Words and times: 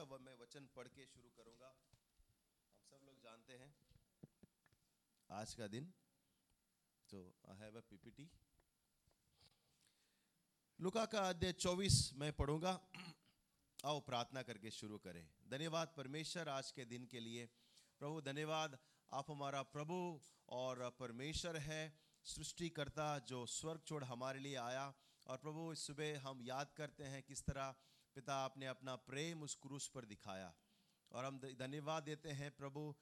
सा 0.00 0.04
व- 0.04 0.18
मैं 0.18 0.34
वचन 0.34 0.68
पढ़ 0.76 0.88
के 0.88 1.06
शुरू 1.06 1.28
करूँगा। 1.28 1.76
हम 2.76 2.84
सब 2.90 3.00
लोग 3.04 3.20
जानते 3.20 3.52
हैं, 3.52 3.76
आज 5.30 5.54
का 5.54 5.66
दिन 5.66 5.94
तो 7.10 7.34
आई 7.48 7.56
हैव 7.56 7.78
अ 7.78 7.80
पीपीटी 7.80 8.30
लुका 10.80 11.06
का 11.06 11.28
अध्याय 11.28 11.52
24 11.52 12.14
मैं 12.14 12.32
पढ़ूँगा। 12.32 12.88
आओ 13.84 14.00
प्रार्थना 14.00 14.42
करके 14.42 14.70
शुरू 14.70 14.98
करें। 14.98 15.30
धन्यवाद 15.48 15.94
परमेश्वर 15.96 16.48
आज 16.48 16.70
के 16.70 16.84
दिन 16.84 17.06
के 17.06 17.20
लिए। 17.20 17.46
प्रभु, 17.98 18.20
धन्यवाद। 18.20 18.78
आप 19.12 19.30
हमारा 19.30 19.62
प्रभु 19.62 20.20
और 20.48 20.90
परमेश्वर 20.90 21.56
है, 21.56 21.98
सृष्टिकर्ता 22.24 23.18
जो 23.18 23.46
स्वर्ग 23.46 23.82
छोड़ 23.86 24.04
हमारे 24.04 24.38
लिए 24.38 24.56
आया। 24.56 24.94
और 25.26 25.38
प्रभु, 25.38 25.72
इस 25.72 25.86
सुबह 25.86 26.20
हम 26.20 26.42
याद 26.42 26.72
करते 26.72 27.04
हैं 27.04 27.22
किस 27.22 27.42
तरह 27.42 27.74
पिता 28.14 28.34
आपने 28.34 28.66
अपना 28.66 28.96
प्रेम 28.96 29.42
उस 29.42 29.54
क्रूस 29.54 29.88
पर 29.88 30.04
दिखाया। 30.04 30.54
और 31.12 31.24
हम 31.24 31.38
धन्यवाद 31.38 32.02
देते 32.02 32.30
हैं 32.30 32.50
प्रभु 32.56 32.94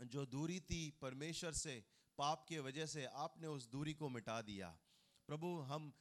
जो 0.00 0.26
दूरी 0.26 0.60
थी 0.60 0.90
परमेश्वर 0.90 1.52
से, 1.52 1.84
पाप 2.18 2.44
के 2.48 2.58
वजह 2.58 2.86
से 2.86 3.04
आपने 3.06 3.46
उस 3.46 3.66
दूरी 3.66 3.94
को 3.94 4.08
मिटा 4.08 4.40
दिया। 4.42 4.78
प्रभु, 5.26 5.58
हम 5.60 5.92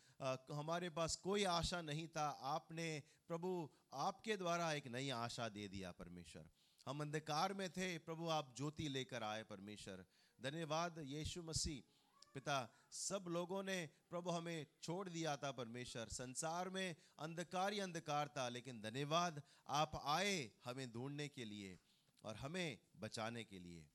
हमारे 0.52 0.90
पास 0.90 1.16
कोई 1.16 1.44
आशा 1.44 1.82
नहीं 1.82 2.08
था। 2.08 2.30
आपने, 2.30 3.04
प्रभु, 3.28 3.70
आपके 3.94 4.38
द्वारा 4.38 4.74
एक 4.74 4.88
नई 4.88 5.10
आशा 5.10 5.50
दे 5.50 5.68
दिया 5.68 5.92
परमेश्वर। 5.92 6.50
हम 6.88 7.02
अंधकार 7.02 7.54
में 7.54 7.70
थे। 7.70 7.98
प्रभु, 7.98 8.28
आप 8.30 8.54
ज्योति 8.58 8.90
लेकर 8.90 9.24
आए 9.24 9.44
परमेश्वर। 9.44 10.06
धन्यवाद 10.42 11.00
यीशु 11.00 11.44
मसीह। 11.44 11.91
पिता, 12.34 12.58
सब 12.92 13.26
लोगों 13.28 13.62
ने 13.64 13.78
प्रभु 14.10 14.30
हमें 14.30 14.66
छोड़ 14.84 15.08
दिया 15.10 15.36
था 15.38 15.52
परमेश्वर। 15.52 16.10
संसार 16.12 16.70
में 16.70 16.96
अंधकार 17.20 17.74
ही 17.74 17.80
अंधकार 17.80 18.28
था, 18.28 18.48
लेकिन 18.50 18.82
धन्यवाद, 18.82 19.42
आप 19.70 20.02
आए 20.06 20.52
हमें 20.66 20.92
ढूँढने 20.92 21.28
के 21.28 21.46
लिए 21.46 21.80
और 22.24 22.36
हमें 22.36 22.78
बचाने 22.98 23.44
के 23.44 23.60
लिए। 23.60 23.86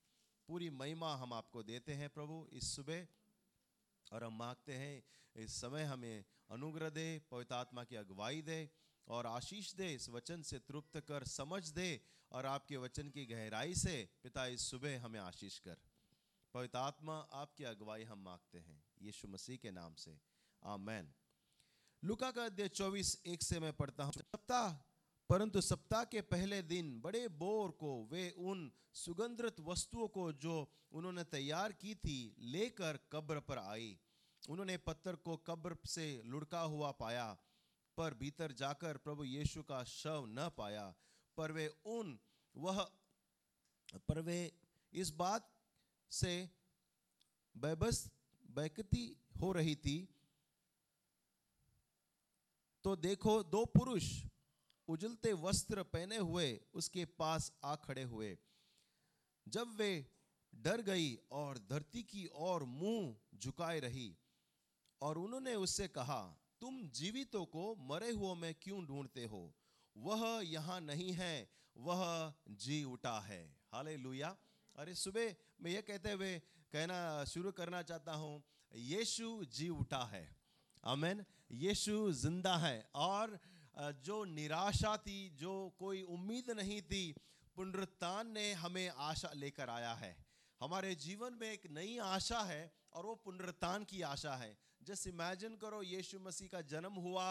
पूरी 0.49 0.69
महिमा 0.71 1.13
हम 1.15 1.33
आपको 1.33 1.63
देते 1.63 1.93
हैं 1.93 2.09
प्रभु 2.09 2.47
इस 2.53 2.75
सुबह, 2.75 3.07
और 4.07 4.23
हम 4.23 4.37
मांगते 4.37 4.73
हैं 4.73 5.03
इस 5.35 5.61
समय 5.61 5.83
हमें 5.83 6.25
अनुग्रह 6.51 6.89
दे, 6.89 7.21
पवित्र 7.31 7.55
आत्मा 7.55 7.83
की 7.83 7.95
अगुवाई 7.95 8.41
दे 8.41 8.69
और 9.07 9.25
आशीष 9.27 9.73
दे, 9.73 9.93
इस 9.93 10.09
वचन 10.09 10.41
से 10.41 10.59
तृप्त 10.59 10.99
कर, 10.99 11.23
समझ 11.25 11.67
दे 11.69 11.89
और 12.31 12.45
आपके 12.45 12.77
वचन 12.77 13.09
की 13.09 13.25
गहराई 13.25 13.75
से 13.75 13.97
पिता 14.23 14.45
इस 14.47 14.69
सुबह 14.71 14.99
हमें 15.01 15.19
आशीष 15.19 15.59
कर। 15.59 15.77
पवित्र 16.57 16.77
आत्मा 16.77 17.19
आपकी 17.19 17.63
अगुवाई 17.63 18.03
हम 18.03 18.19
मांगते 18.19 18.57
हैं। 18.57 18.85
यीशु 19.01 19.27
मसीह 19.27 19.57
के 19.57 19.71
नाम 19.71 19.93
से। 19.93 20.19
आमेन। 20.63 21.13
लुका 22.03 22.31
का 22.31 22.45
अध्याय 22.45 22.69
चौबीस, 22.69 23.21
एक 23.25 23.43
से 23.43 23.59
मैं 23.59 23.73
पढ़ता 23.73 24.03
हूँ। 24.03 24.13
सप्ताह, 24.13 24.73
परंतु 25.29 25.61
सप्ताह 25.61 26.03
के 26.03 26.21
पहले 26.21 26.61
दिन 26.61 27.01
बड़े 27.01 27.27
बोर 27.27 27.71
को, 27.71 28.05
वे 28.05 28.31
उन 28.31 28.71
सुगंधित 28.93 29.59
वस्तुओं 29.59 30.07
को 30.07 30.33
जो 30.33 30.71
उन्होंने 30.91 31.23
तैयार 31.23 31.71
की 31.71 31.95
थी, 31.95 32.35
लेकर 32.39 32.99
कब्र 33.11 33.39
पर 33.39 33.57
आई। 33.57 33.99
उन्होंने 34.49 34.77
पत्थर 34.77 35.15
को 35.15 35.37
कब्र 35.37 35.77
से 35.85 36.21
लुढ़का 36.25 36.61
हुआ 36.61 36.91
पाया, 36.91 37.37
पर 37.97 38.13
भीतर 38.13 38.51
जाकर 38.51 38.97
प्रभु 38.97 39.23
यीशु 39.23 39.63
का 39.63 39.83
शव 39.83 40.25
न 40.27 40.49
पाया। 40.57 40.95
पर 41.37 41.51
वे 41.51 41.67
उन, 41.85 42.19
वह, 42.57 42.91
पर 43.95 44.21
वे 44.21 44.57
इस 44.93 45.09
बात 45.09 45.53
से 46.11 46.49
बेबस 47.55 48.09
बैकती 48.49 49.15
हो 49.41 49.51
रही 49.51 49.75
थी। 49.75 49.97
तो 52.83 52.95
देखो, 52.95 53.43
दो 53.43 53.65
पुरुष 53.65 54.25
उजलते 54.87 55.33
वस्त्र 55.33 55.83
पहने 55.83 56.17
हुए 56.17 56.61
उसके 56.73 57.05
पास 57.05 57.51
आ 57.63 57.75
खड़े 57.75 58.03
हुए। 58.03 58.37
जब 59.47 59.75
वे 59.75 60.05
डर 60.55 60.81
गई 60.81 61.15
और 61.31 61.57
धरती 61.57 62.03
की 62.03 62.25
ओर 62.33 62.63
मुँह 62.63 63.15
झुकाए 63.37 63.79
रही 63.79 64.17
और 65.01 65.17
उन्होंने 65.17 65.55
उससे 65.55 65.87
कहा, 65.87 66.37
तुम 66.61 66.81
जीवितों 66.89 67.45
को 67.45 67.75
मरे 67.75 68.11
हुओं 68.11 68.35
में 68.35 68.53
क्यों 68.61 68.85
ढूंढते 68.85 69.25
हो? 69.25 69.53
वह 69.97 70.41
यहाँ 70.43 70.81
नहीं 70.81 71.11
है, 71.11 71.49
वह 71.77 72.33
जी 72.49 72.83
उठा 72.83 73.19
है। 73.19 73.57
हाले 73.71 73.97
अरे 74.77 74.93
सुबह 74.93 75.33
मैं 75.57 75.71
ये 75.71 75.81
कहते 75.81 76.11
हुए 76.11 76.33
कहना 76.73 77.25
शुरू 77.25 77.51
करना 77.51 77.81
चाहता 77.81 78.13
हूँ, 78.13 78.43
यीशु 78.71 79.29
जी 79.49 79.69
उठा 79.71 80.03
है। 80.05 80.21
आमेन। 80.83 81.23
यीशु 81.53 82.11
ज़िंदा 82.13 82.55
है 82.57 82.77
और 82.95 83.39
जो 84.05 84.23
निराशा 84.27 84.95
थी, 84.97 85.17
जो 85.31 85.53
कोई 85.79 86.01
उम्मीद 86.03 86.51
नहीं 86.51 86.81
थी, 86.83 87.15
पुनरुत्थान 87.57 88.27
ने 88.29 88.51
हमें 88.55 88.89
आशा 88.89 89.31
लेकर 89.35 89.69
आया 89.71 89.93
है। 89.95 90.15
हमारे 90.61 90.93
जीवन 90.97 91.37
में 91.41 91.49
एक 91.49 91.65
नई 91.71 91.97
आशा 92.05 92.41
है 92.45 92.71
और 92.93 93.05
वो 93.05 93.15
पुनरुत्थान 93.25 93.83
की 93.85 94.01
आशा 94.03 94.35
है। 94.35 94.55
जस्ट 94.83 95.07
इमेजिन 95.07 95.55
करो 95.57 95.81
यीशु 95.85 96.19
मसीह 96.21 96.47
का 96.47 96.61
जन्म 96.69 97.01
हुआ 97.01 97.27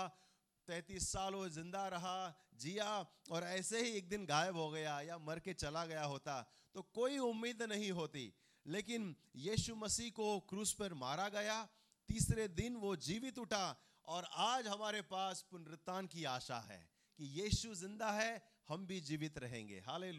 तैतीस 0.69 1.09
साल 1.09 1.35
वो 1.35 1.49
ज़िंदा 1.51 1.87
रहा, 1.89 2.35
जिया 2.55 2.91
और 3.31 3.45
ऐसे 3.45 3.83
ही 3.83 3.91
एक 3.93 4.09
दिन 4.09 4.25
गायब 4.27 4.57
हो 4.57 4.69
गया 4.71 5.01
या 5.03 5.19
मर 5.21 5.39
के 5.39 5.53
चला 5.55 5.85
गया 5.87 6.05
होता 6.05 6.41
तो 6.75 6.83
कोई 6.95 7.19
उम्मीद 7.21 7.63
नहीं 7.65 7.91
होती। 7.93 8.33
लेकिन 8.67 9.15
यीशु 9.39 9.75
मसीह 9.77 10.11
को 10.11 10.39
क्रूस 10.41 10.73
पर 10.73 10.95
मारा 10.97 11.29
गया, 11.31 11.63
तीसरे 12.09 12.49
दिन 12.51 12.77
वो 12.77 12.95
जीवित 12.99 13.39
उठा 13.39 13.67
और 14.09 14.29
आज 14.37 14.67
हमारे 14.67 15.03
पास 15.05 15.45
पुनरुत्थान 15.51 16.07
की 16.07 16.25
आशा 16.27 16.59
है 16.69 16.81
कि 17.19 17.25
यीशु 17.41 17.75
ज़िंदा 17.75 18.11
है, 18.13 18.43
हम 18.69 18.87
भी 18.87 19.01
जीवित 19.03 19.39
रहेंगे। 19.39 19.79
हाले 19.87 20.11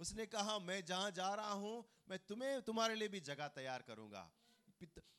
उसने 0.00 0.26
कहा, 0.26 0.58
मैं 0.58 0.84
जहाँ 0.84 1.10
जा 1.10 1.34
रहा 1.34 1.52
हूँ, 1.52 1.84
मैं 2.08 2.18
तुम्हें, 2.18 2.62
तुम्हारे 2.62 2.94
लिए 2.94 3.08
भी 3.08 3.20
जगह 3.22 3.48
तैयार 3.50 3.82
करूँगा। 3.82 4.30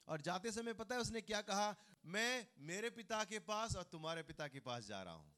और 0.08 0.22
जाते 0.22 0.52
समय 0.52 0.74
पता 0.74 0.96
है 0.96 1.02
उसने 1.02 1.22
क्या 1.22 1.42
कहा? 1.42 1.76
मैं 2.06 2.48
मेरे 2.58 2.90
पिता 2.90 3.24
के 3.24 3.40
पास 3.40 3.76
और 3.76 3.84
तुम्हारे 3.84 4.24
पिता 4.24 4.48
के 4.48 4.60
पास 4.60 4.86
जा 4.86 5.04
रहा 5.04 5.14
हूँ। 5.14 5.36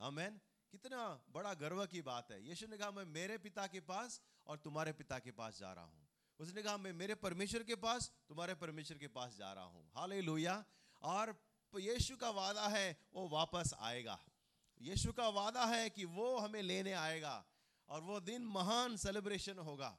आमेन। 0.00 0.40
कितना 0.72 1.24
बड़ा 1.30 1.54
गर्व 1.54 1.86
की 1.86 2.02
बात 2.02 2.30
है। 2.30 2.48
यीशु 2.48 2.66
ने 2.66 2.78
कहा, 2.78 2.90
मैं 2.90 3.04
मेरे 3.04 3.38
पिता 3.38 3.66
के 3.66 3.80
पास 3.80 4.22
और 4.46 4.58
तुम्हारे 4.58 4.92
पिता 4.92 5.18
के 5.18 5.30
पास 5.30 5.58
जा 5.58 5.72
रहा 5.72 5.84
हूँ। 5.84 6.08
उसने 6.38 6.62
कहा, 6.62 6.76
मैं 6.76 6.92
मेरे 6.92 7.14
परमेश्वर 7.14 7.62
के 7.62 7.74
पास, 7.74 8.12
तुम्हारे 8.28 8.54
परमेश्वर 8.54 8.98
के 8.98 9.08
पास 9.08 9.36
जा 9.36 9.52
रहा 9.52 9.64
हूँ। 9.64 9.90
हाले 9.94 10.46
और 11.02 11.44
यीशु 11.78 12.16
का 12.16 12.30
वादा 12.30 12.68
है, 12.68 13.00
वो 13.14 13.28
वापस 13.28 13.74
आएगा। 13.78 14.20
यीशु 14.80 15.12
का 15.12 15.28
वादा 15.28 15.64
है 15.64 15.90
कि 15.90 16.04
वो 16.04 16.38
हमें 16.38 16.62
लेने 16.62 16.92
आएगा 16.92 17.46
और 17.88 18.00
वो 18.00 18.20
दिन 18.20 18.42
महान 18.42 18.96
सेलिब्रेशन 18.96 19.58
होगा। 19.58 19.98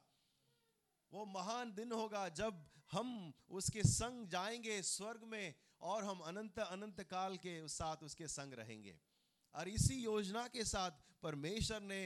वो 1.12 1.24
महान 1.24 1.74
दिन 1.74 1.92
होगा 1.92 2.28
जब 2.28 2.70
हम 2.92 3.32
उसके 3.50 3.82
संग 3.82 4.26
जाएँगे 4.28 4.80
स्वर्ग 4.82 5.22
में 5.24 5.54
और 5.80 6.04
हम 6.04 6.18
अनंत 6.20 6.58
अनंत 6.58 7.00
काल 7.02 7.36
के 7.36 7.56
साथ 7.68 8.02
उसके 8.02 8.28
संग 8.28 8.54
रहेंगे। 8.54 8.98
और 9.54 9.68
इसी 9.68 9.94
योजना 9.94 10.46
के 10.48 10.64
साथ 10.64 10.90
परमेश्वर 11.22 11.80
ने 11.80 12.02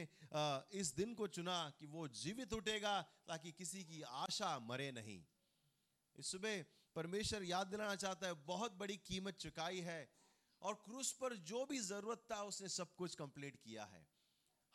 इस 0.79 0.93
दिन 0.95 1.13
को 1.13 1.27
चुना 1.27 1.57
कि 1.79 1.85
वो 1.85 2.07
जीवित 2.15 2.53
उठेगा 2.53 3.01
ताकि 3.27 3.51
किसी 3.51 3.83
की 3.83 4.01
आशा 4.01 4.57
मरे 4.59 4.91
नहीं। 4.91 5.23
इस 6.15 6.31
सुबह 6.31 6.63
परमेश्वर 6.95 7.43
याद 7.43 7.67
दिलाना 7.67 7.95
चाहता 7.95 8.27
है, 8.27 8.33
बहुत 8.33 8.77
बड़ी 8.77 8.97
कीमत 8.97 9.37
चुकाई 9.37 9.79
है 9.81 10.09
और 10.61 10.73
क्रूस 10.75 11.11
पर 11.11 11.35
जो 11.45 11.65
भी 11.65 11.79
ज़रूरत 11.79 12.25
था 12.31 12.41
उसने 12.43 12.69
सब 12.69 12.95
कुछ 12.95 13.15
कंप्लीट 13.15 13.57
किया 13.57 13.83
है। 13.85 14.07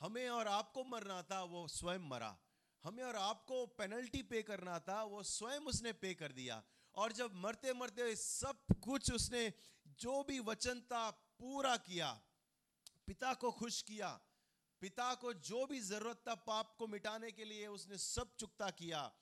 हमें 0.01 0.29
और 0.29 0.49
आपको 0.49 0.85
मरना 0.85 1.23
था, 1.23 1.43
वो 1.45 1.67
स्वयं 1.69 2.09
मरा। 2.09 2.37
हमें 2.85 3.03
और 3.05 3.17
आपको 3.17 3.67
पेनल्टी 3.67 4.23
पे 4.23 4.43
करना 4.43 4.79
था, 4.79 5.03
वो 5.05 5.23
स्वयं 5.23 5.61
उसने 5.61 5.93
पे 5.93 6.15
कर 6.15 6.33
दिया। 6.33 6.63
और 6.95 7.13
जब 7.13 7.35
मरते 7.35 7.73
मरते 7.73 8.15
सब 8.17 8.65
कुछ 8.85 9.13
उसने 9.13 9.53
जो 10.01 10.23
भी 10.23 10.41
वचन 10.41 10.81
था 10.81 11.11
पूरा 11.11 11.77
किया, 11.77 12.11
पिता 13.07 13.35
को 13.35 13.51
खुश 13.51 13.83
किया, 13.83 14.09
पिता 14.83 15.15
को 15.15 15.33
जो 15.33 15.67
भी 15.67 15.81
ज़रूरत 15.81 16.23
था 16.29 16.35
पाप 16.35 16.75
को 16.79 16.87
मिटाने 16.87 17.31
के 17.33 17.45
लिए 17.45 17.67
उसने 17.67 17.99
सब 17.99 18.37
चुकता 18.37 18.71
किया। 18.71 19.13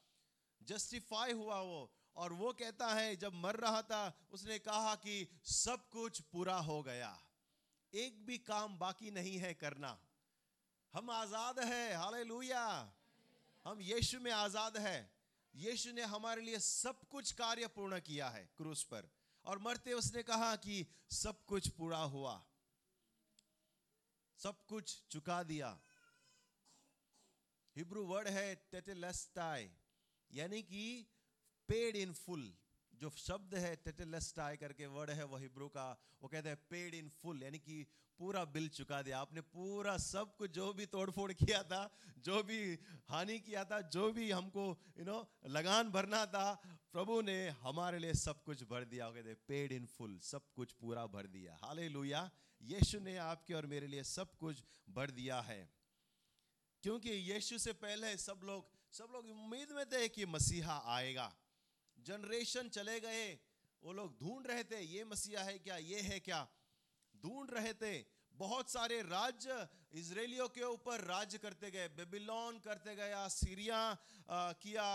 जस्टिफाई 0.60 1.32
हुआ 1.32 1.60
वो। 1.60 1.92
और 2.16 2.32
वो 2.32 2.52
कहता 2.52 2.86
है, 2.94 3.16
जब 3.16 3.34
मर 3.34 3.56
रहा 3.56 3.82
था, 3.82 4.02
उसने 4.30 4.58
कहा 4.58 4.94
कि 4.94 5.28
सब 5.44 5.88
कुछ 5.88 6.20
पूरा 6.20 6.56
हो 6.56 6.82
गया। 6.82 7.10
एक 7.94 8.26
भी 8.26 8.38
काम 8.38 8.78
बाकी 8.78 9.10
नहीं 9.10 9.36
है 9.38 9.54
करना। 9.54 9.98
हम 10.94 11.10
आज़ाद 11.10 11.58
है। 11.58 11.94
हालेलुया 11.94 12.96
हम 13.70 13.80
यीशु 13.80 14.18
में 14.20 14.30
आज़ाद 14.32 14.76
है। 14.76 14.98
यीशु 15.54 15.90
ने 15.92 16.02
हमारे 16.02 16.42
लिए 16.42 16.58
सब 16.58 17.02
कुछ 17.08 17.32
कार्य 17.32 17.66
पूर्ण 17.66 17.98
किया 18.00 18.28
है 18.28 18.42
क्रूस 18.56 18.82
पर। 18.84 19.08
और 19.44 19.58
मरते 19.58 19.92
उसने 19.92 20.22
कहा 20.22 20.56
कि 20.56 20.86
सब 21.10 21.44
कुछ 21.44 21.68
पूरा 21.68 21.98
हुआ। 22.14 22.32
सब 24.38 24.64
कुछ 24.66 24.96
चुका 25.10 25.42
दिया। 25.42 25.70
हिब्रू 27.76 28.04
वर्ड 28.06 28.28
है 28.28 28.54
टेटेलस्टाई 28.72 29.70
यानी 30.30 30.62
कि 30.62 30.84
पेड 31.68 31.96
इन 31.96 32.12
फुल। 32.14 32.52
जो 33.00 33.10
शब्द 33.16 33.54
है 33.54 33.76
टेटेलेस्टाई 33.76 34.56
करके 34.56 34.86
वर्ड 34.86 35.10
है, 35.10 35.24
वो 35.24 35.36
हिब्रू 35.36 35.68
का, 35.68 36.00
वो 36.22 36.28
कहते 36.28 36.48
हैं 36.48 36.58
पेड 36.70 36.94
इन 36.94 37.08
फुल 37.08 37.42
यानी 37.42 37.58
कि 37.58 37.86
पूरा 38.18 38.44
बिल 38.44 38.68
चुका 38.68 39.02
दिया। 39.02 39.20
आपने 39.20 39.40
पूरा 39.40 39.96
सब 39.96 40.36
कुछ 40.36 40.50
जो 40.50 40.72
भी 40.72 40.86
तोड़फोड़ 40.86 41.32
किया 41.32 41.62
था, 41.62 41.96
जो 42.18 42.42
भी 42.42 42.78
हानि 43.08 43.38
किया 43.38 43.64
था, 43.64 43.80
जो 43.80 44.12
भी 44.12 44.30
हमको 44.30 44.80
यू 44.98 45.04
नो 45.04 45.32
लगान 45.46 45.90
भरना 45.90 46.26
था, 46.26 46.54
प्रभु 46.92 47.20
ने 47.20 47.48
हमारे 47.48 47.98
लिए 47.98 48.14
सब 48.14 48.42
कुछ 48.42 48.62
भर 48.62 48.84
दिया। 48.84 49.08
वो 49.08 49.14
कहते 49.14 49.34
पेड 49.34 49.72
इन 49.72 49.86
फुल 49.86 50.18
सब 50.18 50.52
कुछ 50.52 50.72
पूरा 50.72 51.06
भर 51.06 51.26
दिया। 51.26 51.58
हाले 51.62 51.86
यीशु 52.62 53.00
ने 53.00 53.16
आपके 53.16 53.54
और 53.54 53.66
मेरे 53.66 53.86
लिए 53.86 54.04
सब 54.04 54.36
कुछ 54.36 54.64
भर 54.90 55.10
दिया 55.10 55.40
है। 55.40 55.74
क्योंकि 56.82 57.10
यीशु 57.10 57.58
से 57.58 57.72
पहले 57.72 58.16
सब 58.16 58.40
लोग 58.44 58.80
सब 58.92 59.08
लोग 59.12 59.26
उम्मीद 59.26 59.70
में 59.70 59.86
थे 59.86 60.08
कि 60.08 60.26
मसीहा 60.26 60.82
आएगा। 60.86 61.36
जनरेशन 62.06 62.68
चले 62.70 62.98
गए, 63.00 63.26
वो 63.82 63.92
लोग 63.92 64.18
ढूंढ 64.18 64.46
रहे 64.46 64.64
थे, 64.64 64.80
ये 64.82 65.04
मसीहा 65.04 65.42
है 65.42 65.58
क्या, 65.58 65.76
ये 65.76 66.00
है 66.02 66.18
क्या? 66.20 66.46
ढूंढ 67.14 67.50
रहे 67.50 67.72
थे। 67.74 67.94
बहुत 68.34 68.70
सारे 68.70 69.00
राज्य 69.02 69.68
इसराइलियों 69.92 70.48
के 70.48 70.62
ऊपर 70.64 71.00
राज्य 71.04 71.38
करते 71.38 71.70
गए। 71.70 71.88
बेबीलोन 71.90 72.58
करते 72.58 72.94
गया 72.96 73.26
सीरिया 73.28 73.80
किया 74.56 74.86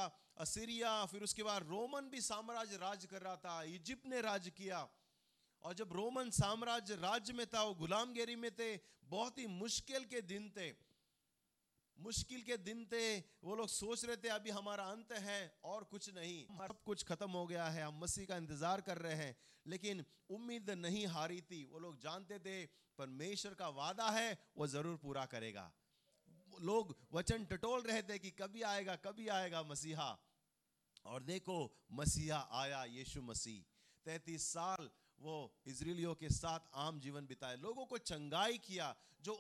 सीरिया 0.46 0.94
फिर 1.06 1.24
उसके 1.24 1.44
बाद 1.44 1.68
रोमन 1.68 2.10
भी 2.10 2.22
साम्राज्य 2.22 2.78
राज 2.78 3.06
कर 3.06 3.22
रहा 3.22 3.36
था 3.38 3.62
इजिप्ट 3.66 4.08
ने 4.08 4.22
राज 4.22 4.50
किया। 4.58 4.88
और 5.64 5.74
जब 5.74 5.94
रोमन 5.94 6.30
साम्राज्य 6.30 6.96
राज्य 6.96 7.34
में 7.34 7.46
था, 7.48 7.64
वो 7.64 7.74
गुलामगिरी 7.76 8.36
में 8.36 8.52
थे, 8.52 8.76
बहुत 9.06 9.38
ही 9.38 9.46
मुश्किल 9.48 10.06
के 10.06 10.22
दिन 10.24 10.50
थे। 10.50 10.70
मुश्किल 12.00 12.42
के 12.42 12.58
दिन 12.58 12.86
थे, 12.86 13.20
वो 13.20 13.56
लोग 13.56 13.68
सोच 13.68 14.06
रहे 14.06 14.18
थे, 14.18 14.28
अभी 14.28 14.50
हमारा 14.50 14.84
अंत 14.84 15.12
है 15.12 15.60
और 15.64 15.84
कुछ 15.84 16.10
नहीं। 16.10 16.46
सब 16.46 16.84
कुछ 16.86 17.04
खत्म 17.04 17.30
हो 17.30 17.48
गया 17.48 17.66
है, 17.66 17.84
हम 17.84 18.00
मसीह 18.00 18.26
का 18.26 18.38
इंतज़ार 18.38 18.82
कर 18.82 18.98
रहे 18.98 19.16
हैं। 19.16 19.36
लेकिन 19.68 20.06
उम्मीद 20.30 20.70
नहीं 20.70 21.08
हारी 21.08 21.42
थी। 21.42 21.64
वो 21.66 21.80
लोग 21.80 22.00
जानते 22.00 22.40
थे, 22.40 22.66
परमेश्वर 22.98 23.54
का 23.54 23.70
वादा 23.70 24.10
है, 24.10 24.38
वो 24.58 24.68
ज़रूर 24.68 24.98
पूरा 24.98 25.26
करेगा। 25.26 25.74
लोग 26.62 26.96
वचन 27.14 27.46
टटोल 27.46 27.82
रहे 27.82 28.02
थे 28.02 28.20
कि 28.20 28.32
कभी 28.32 28.62
आएगा 28.62 28.96
कभी 28.96 29.28
आएगा 29.28 29.64
मसीहा। 29.64 30.18
और 31.06 31.24
देखो, 31.24 31.78
मसीहा 31.92 32.50
आया, 32.52 32.84
यीशु 32.84 33.22
मसीह। 33.22 33.64
तैतीस 34.06 34.48
साल 34.48 34.90
वो 35.20 35.54
इसराइलियों 35.66 36.14
के 36.16 36.30
साथ 36.30 36.60
आम 36.76 37.00
जीवन 37.00 37.28
बिताए। 37.28 37.56
लोगों 37.58 37.86
को 37.86 37.98
चंगाई 37.98 38.58
किया, 38.58 38.96
जो 39.22 39.40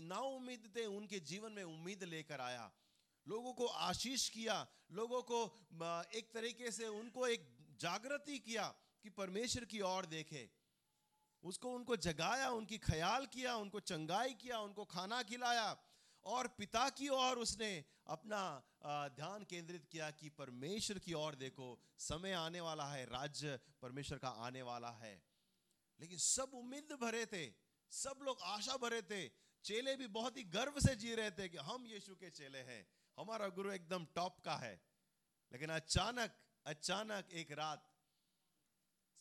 ना 0.00 0.18
उम्मीद 0.18 0.72
थे, 0.76 0.84
उनके 0.86 1.20
जीवन 1.20 1.52
में 1.52 1.62
उम्मीद 1.64 2.04
लेकर 2.04 2.40
आया। 2.40 2.70
लोगों 3.26 3.52
को 3.52 3.66
आशीष 3.66 4.28
किया, 4.28 4.66
लोगों 4.92 5.22
को 5.22 5.44
एक 6.14 6.30
तरीके 6.34 6.70
से 6.70 6.86
उनको 6.86 7.26
एक 7.26 7.48
जागृति 7.80 8.38
किया 8.38 8.66
कि 9.02 9.10
परमेश्वर 9.10 9.64
की 9.64 9.80
ओर 9.80 10.06
देखे। 10.06 10.48
उसको 11.42 11.72
उनको 11.74 11.96
जगाया, 11.96 12.50
उनकी 12.50 12.78
ख्याल 12.78 13.26
किया, 13.26 13.54
उनको 13.56 13.80
चंगाई 13.80 14.34
किया, 14.34 14.58
उनको 14.60 14.84
खाना 14.84 15.22
खिलाया 15.22 15.76
और 16.24 16.46
पिता 16.48 16.88
की 16.90 17.08
ओर 17.08 17.38
उसने 17.38 17.84
अपना 18.06 18.40
ध्यान 18.86 19.44
केंद्रित 19.44 19.84
किया 19.84 20.10
कि 20.10 20.28
परमेश्वर 20.28 20.98
की 20.98 21.12
ओर 21.12 21.34
देखो, 21.34 21.80
समय 21.98 22.32
आने 22.32 22.60
वाला 22.60 22.92
है, 22.92 23.04
राज्य 23.04 23.60
परमेश्वर 23.82 24.18
का 24.18 24.28
आने 24.28 24.62
वाला 24.62 24.90
है। 24.90 25.22
लेकिन 26.00 26.18
सब 26.18 26.50
उम्मीद 26.54 26.92
भरे 26.92 27.26
थे, 27.26 27.54
सब 27.90 28.18
लोग 28.22 28.38
आशा 28.40 28.76
भरे 28.76 29.02
थे, 29.02 29.28
चेले 29.64 29.96
भी 29.96 30.06
बहुत 30.06 30.36
ही 30.36 30.44
गर्व 30.44 30.74
से 30.80 30.96
जी 30.96 31.14
रहे 31.14 31.30
थे 31.30 31.48
कि 31.48 31.56
हम 31.56 31.86
यीशु 31.86 32.16
के 32.16 32.30
चेले 32.30 32.58
हैं, 32.58 32.88
हमारा 33.18 33.48
गुरु 33.48 33.72
एकदम 33.72 34.06
टॉप 34.06 34.40
का 34.40 34.56
है। 34.56 34.80
लेकिन 35.52 35.70
अचानक 35.70 36.36
अचानक 36.66 37.28
एक 37.32 37.52
रात 37.52 37.94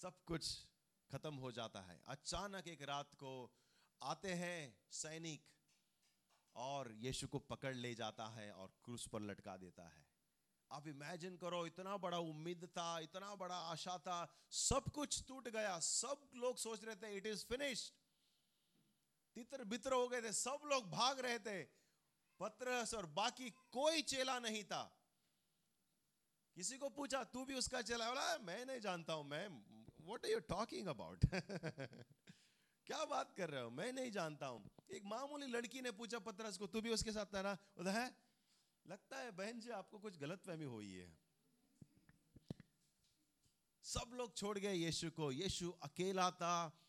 सब 0.02 0.24
कुछ 0.24 0.68
खत्म 1.12 1.36
हो 1.36 1.52
जाता 1.52 1.82
है। 1.82 2.02
अचानक 2.08 2.68
एक 2.68 2.82
रात 2.82 3.14
को 3.14 3.58
आते 4.04 4.34
हैं 4.34 4.78
सैनिक 4.92 5.46
और 6.58 6.92
यीशु 6.98 7.28
को 7.28 7.40
पकड़ 7.50 7.74
ले 7.76 7.94
जाता 7.96 8.26
है 8.30 8.52
और 8.52 8.72
क्रूस 8.86 9.08
पर 9.08 9.22
लटका 9.22 9.56
देता 9.58 9.88
है। 9.88 10.06
आप 10.72 10.88
इमेजिन 10.88 11.38
करो, 11.38 11.66
इतना 11.66 11.96
बड़ा 11.98 12.18
उम्मीद 12.20 12.66
था, 12.68 13.00
इतना 13.00 13.34
बड़ा 13.36 13.56
आशा 13.72 13.98
था, 13.98 14.18
सब 14.52 14.92
कुछ 14.92 15.24
टूट 15.28 15.48
गया, 15.50 15.78
सब 15.80 16.30
लोग 16.36 16.58
सोच 16.58 16.84
रहे 16.84 16.96
थे 16.96 17.16
इट 17.18 17.26
इज़ 17.26 17.46
फिनिश्ड 17.46 17.94
तितर 19.36 19.64
बितर 19.64 19.94
हो 19.94 20.08
गए 20.08 20.22
थे, 20.22 20.32
सब 20.34 20.60
लोग 20.66 20.90
भाग 20.92 21.20
रहे 21.20 21.40
थे। 21.40 21.64
पत्रस 22.40 22.94
और 22.94 23.06
बाकी 23.16 23.50
कोई 23.72 24.02
चेला 24.04 24.38
नहीं 24.40 24.64
था। 24.64 24.84
किसी 26.56 26.78
को 26.78 26.90
पूछा, 26.90 27.24
तू 27.24 27.46
भी 27.46 27.54
उसका 27.54 27.82
चेला? 27.82 28.10
बोला, 28.10 28.38
मैं 28.38 28.66
नहीं 28.66 28.80
जानता 28.80 29.14
हूँ, 29.14 29.24
मैं 29.26 29.48
what 30.02 30.26
are 30.26 30.32
you 30.32 30.40
talking 30.50 30.88
about 30.88 31.26
क्या 32.88 33.06
बात 33.06 33.34
कर 33.34 33.50
रहे 33.50 33.62
हो? 33.62 33.70
मैं 33.70 33.94
नहीं 33.94 34.12
जानता 34.12 34.48
हूँ। 34.48 34.70
एक 34.92 35.04
मामूली 35.06 35.48
लड़की 35.48 35.82
ने 35.82 35.92
पूछा 35.92 36.20
पत्रस 36.20 36.58
को, 36.58 36.68
तू 36.68 36.82
भी 36.82 36.90
उसके 36.90 37.12
साथ 37.12 37.26
था 37.26 37.42
ना 37.42 37.92
है। 37.92 38.16
लगता 38.88 39.18
है, 39.18 39.32
बहन 39.32 39.60
जी, 39.60 39.70
आपको 39.70 40.00
कुछ 40.00 40.18
गलत 40.18 40.44
फहमी 40.44 40.64
हुई 40.64 40.94
है। 40.94 41.18
सब 43.84 44.12
लोग 44.14 44.38
छोड़ 44.38 44.58
गए 44.58 44.74
यीशु 44.74 45.12
को। 45.12 45.32
यीशु 45.32 45.72
अकेला 45.72 46.32
था, 46.32 46.82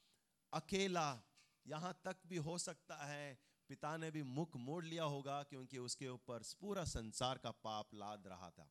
अकेला। 0.52 1.22
यहाँ 1.66 2.00
तक 2.04 2.16
भी 2.26 2.36
हो 2.36 2.58
सकता 2.58 2.96
है, 2.96 3.38
पिता 3.68 3.96
ने 3.96 4.10
भी 4.10 4.22
मुख 4.22 4.56
मोड़ 4.56 4.84
लिया 4.84 5.04
होगा, 5.04 5.42
क्योंकि 5.42 5.78
उसके 5.78 6.08
ऊपर 6.08 6.42
पूरा 6.60 6.84
संसार 6.84 7.38
का 7.38 7.50
पाप 7.50 7.94
लाद 7.94 8.26
रहा 8.26 8.50
था। 8.50 8.70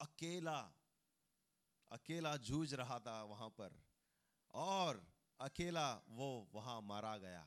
अकेला 0.00 0.74
अकेला 1.90 2.36
जूझ 2.36 2.74
रहा 2.74 2.98
था 2.98 3.22
वहाँ 3.22 3.48
पर। 3.48 3.82
और 4.54 5.11
अकेला 5.40 5.90
वो 6.10 6.28
वहाँ 6.54 6.80
मारा 6.82 7.16
गया। 7.18 7.46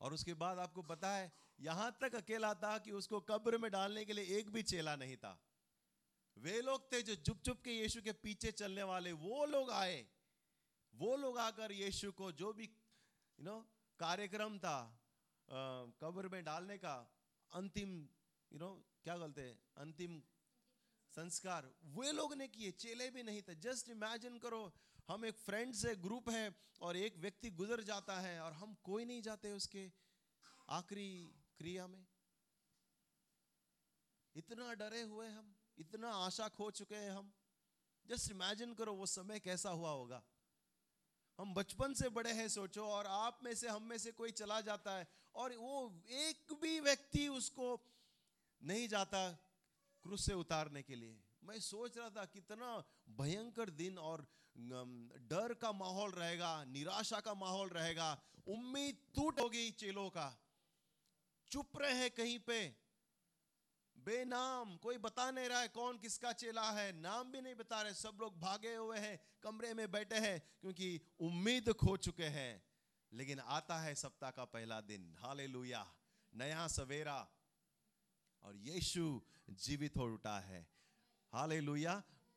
और 0.00 0.14
उसके 0.14 0.34
बाद 0.34 0.58
आपको 0.58 0.82
पता 0.84 1.10
है, 1.10 1.32
यहाँ 1.60 1.90
तक 2.00 2.14
अकेला 2.14 2.52
था 2.54 2.76
कि 2.78 2.90
उसको 2.92 3.20
कब्र 3.22 3.58
में 3.58 3.70
डालने 3.70 4.04
के 4.04 4.12
लिए 4.12 4.38
एक 4.38 4.50
भी 4.50 4.62
चेला 4.64 4.94
नहीं 4.96 5.16
था। 5.16 5.38
वे 6.36 6.60
लोग 6.62 6.90
थे 6.92 7.02
जो 7.02 7.14
चुप 7.16 7.42
चुप 7.42 7.60
के 7.64 7.72
यीशु 7.72 8.02
के 8.02 8.12
पीछे 8.18 8.52
चलने 8.52 8.82
वाले। 8.84 9.12
वो 9.14 9.44
लोग 9.46 9.70
आए। 9.72 10.04
वो 10.94 11.16
लोग 11.16 11.38
आकर 11.38 11.72
यीशु 11.72 12.12
को 12.12 12.30
जो 12.34 12.52
भी 12.52 12.64
यू 12.64 13.44
नो 13.44 13.58
कार्यक्रम 14.00 14.58
था 14.58 14.78
कब्र 16.00 16.28
में 16.28 16.42
डालने 16.44 16.76
का, 16.78 16.94
अंतिम 17.52 17.90
यू 18.50 18.58
नो 18.58 18.70
क्या 19.04 19.16
बोलते 19.16 19.42
हैं, 19.42 19.58
अंतिम 19.76 20.20
संस्कार, 21.14 21.70
वे 21.94 22.12
लोग 22.12 22.34
ने 22.34 22.48
किए। 22.48 22.70
चेले 22.72 23.08
भी 23.10 23.22
नहीं 23.22 23.42
थे। 23.42 23.54
जस्ट 23.56 23.88
इमेजिन 23.90 24.38
करो 24.38 24.60
हम 25.08 25.24
एक 25.24 25.36
फ्रेंड 25.36 25.74
से 25.74 25.96
ग्रुप 25.96 26.28
है 26.30 26.54
और 26.80 26.96
एक 26.96 27.16
व्यक्ति 27.16 27.50
गुजर 27.50 27.82
जाता 27.82 28.20
है 28.20 28.40
और 28.40 28.52
हम 28.52 28.74
कोई 28.74 29.04
नहीं 29.04 29.22
जाते 29.22 29.52
उसके 29.52 29.92
आखिरी 30.68 31.34
क्रिया 31.58 31.86
में। 31.86 32.06
इतना 34.36 34.74
डरे 34.74 35.02
हुए 35.02 35.28
हम, 35.28 35.54
इतना 35.78 36.12
आशा 36.12 36.48
खो 36.48 36.70
चुके 36.70 36.94
हैं 36.94 37.10
हम। 37.10 37.32
जस्ट 38.06 38.30
इमेजिन 38.30 38.74
करो 38.74 38.94
वो 38.94 39.06
समय 39.06 39.40
कैसा 39.40 39.70
हुआ 39.70 39.90
होगा। 39.90 40.22
हम 41.38 41.54
बचपन 41.54 41.94
से 41.94 42.08
बड़े 42.08 42.32
हैं, 42.32 42.48
सोचो, 42.48 42.86
और 42.86 43.06
आप 43.06 43.40
में 43.44 43.54
से, 43.54 43.68
हम 43.68 43.82
में 43.82 43.98
से 43.98 44.12
कोई 44.12 44.30
चला 44.30 44.60
जाता 44.60 44.96
है 44.96 45.08
और 45.34 45.56
वो 45.56 46.02
एक 46.08 46.52
भी 46.52 46.80
व्यक्ति 46.80 47.28
उसको 47.28 47.68
नहीं 48.62 48.88
जाता 48.88 49.30
क्रूस 50.02 50.26
से 50.26 50.34
उतारने 50.34 50.82
के 50.82 50.96
लिए। 50.96 51.20
मैं 51.44 51.60
सोच 51.60 51.98
रहा 51.98 52.10
था 52.10 52.24
कितना 52.24 52.84
भयंकर 53.08 53.70
दिन 53.70 53.98
और 53.98 54.26
डर 55.16 55.54
का 55.54 55.72
माहौल 55.72 56.10
रहेगा, 56.10 56.64
निराशा 56.64 57.20
का 57.20 57.34
माहौल 57.34 57.68
रहेगा, 57.68 58.22
उम्मीद 58.46 58.98
टूट 59.14 59.40
होगी 59.40 59.70
चेलों 59.70 60.10
का। 60.10 60.38
चुप 61.50 61.78
रहे 61.78 62.10
कहीं 62.10 62.38
पे। 62.38 62.76
बेनाम, 63.98 64.76
कोई 64.76 64.98
बता 64.98 65.30
नहीं 65.30 65.48
रहा 65.48 65.60
है 65.60 65.68
कौन 65.68 65.98
किसका 65.98 66.32
चेला 66.32 66.70
है, 66.70 66.92
नाम 66.92 67.32
भी 67.32 67.40
नहीं 67.40 67.54
बता 67.54 67.82
रहे, 67.82 67.94
सब 67.94 68.18
लोग 68.20 68.40
भागे 68.40 68.74
हुए 68.74 68.98
हैं, 68.98 69.20
कमरे 69.42 69.74
में 69.74 69.90
बैठे 69.90 70.16
हैं, 70.16 70.42
क्योंकि 70.60 71.00
उम्मीद 71.20 71.72
खो 71.72 71.96
चुके 71.96 72.24
हैं। 72.24 72.64
लेकिन 73.12 73.38
आता 73.38 73.78
है 73.78 73.94
सप्ताह 73.94 74.30
का 74.30 74.44
पहला 74.44 74.80
दिन। 74.80 75.16
हाले 75.18 75.46
नया 76.34 76.68
सवेरा। 76.68 77.28
और 78.42 78.56
यीशु 78.56 79.22
जीवित 79.50 79.96
हो 79.96 80.04
उठा 80.04 80.40
है। 80.40 80.70
हाले 81.32 81.60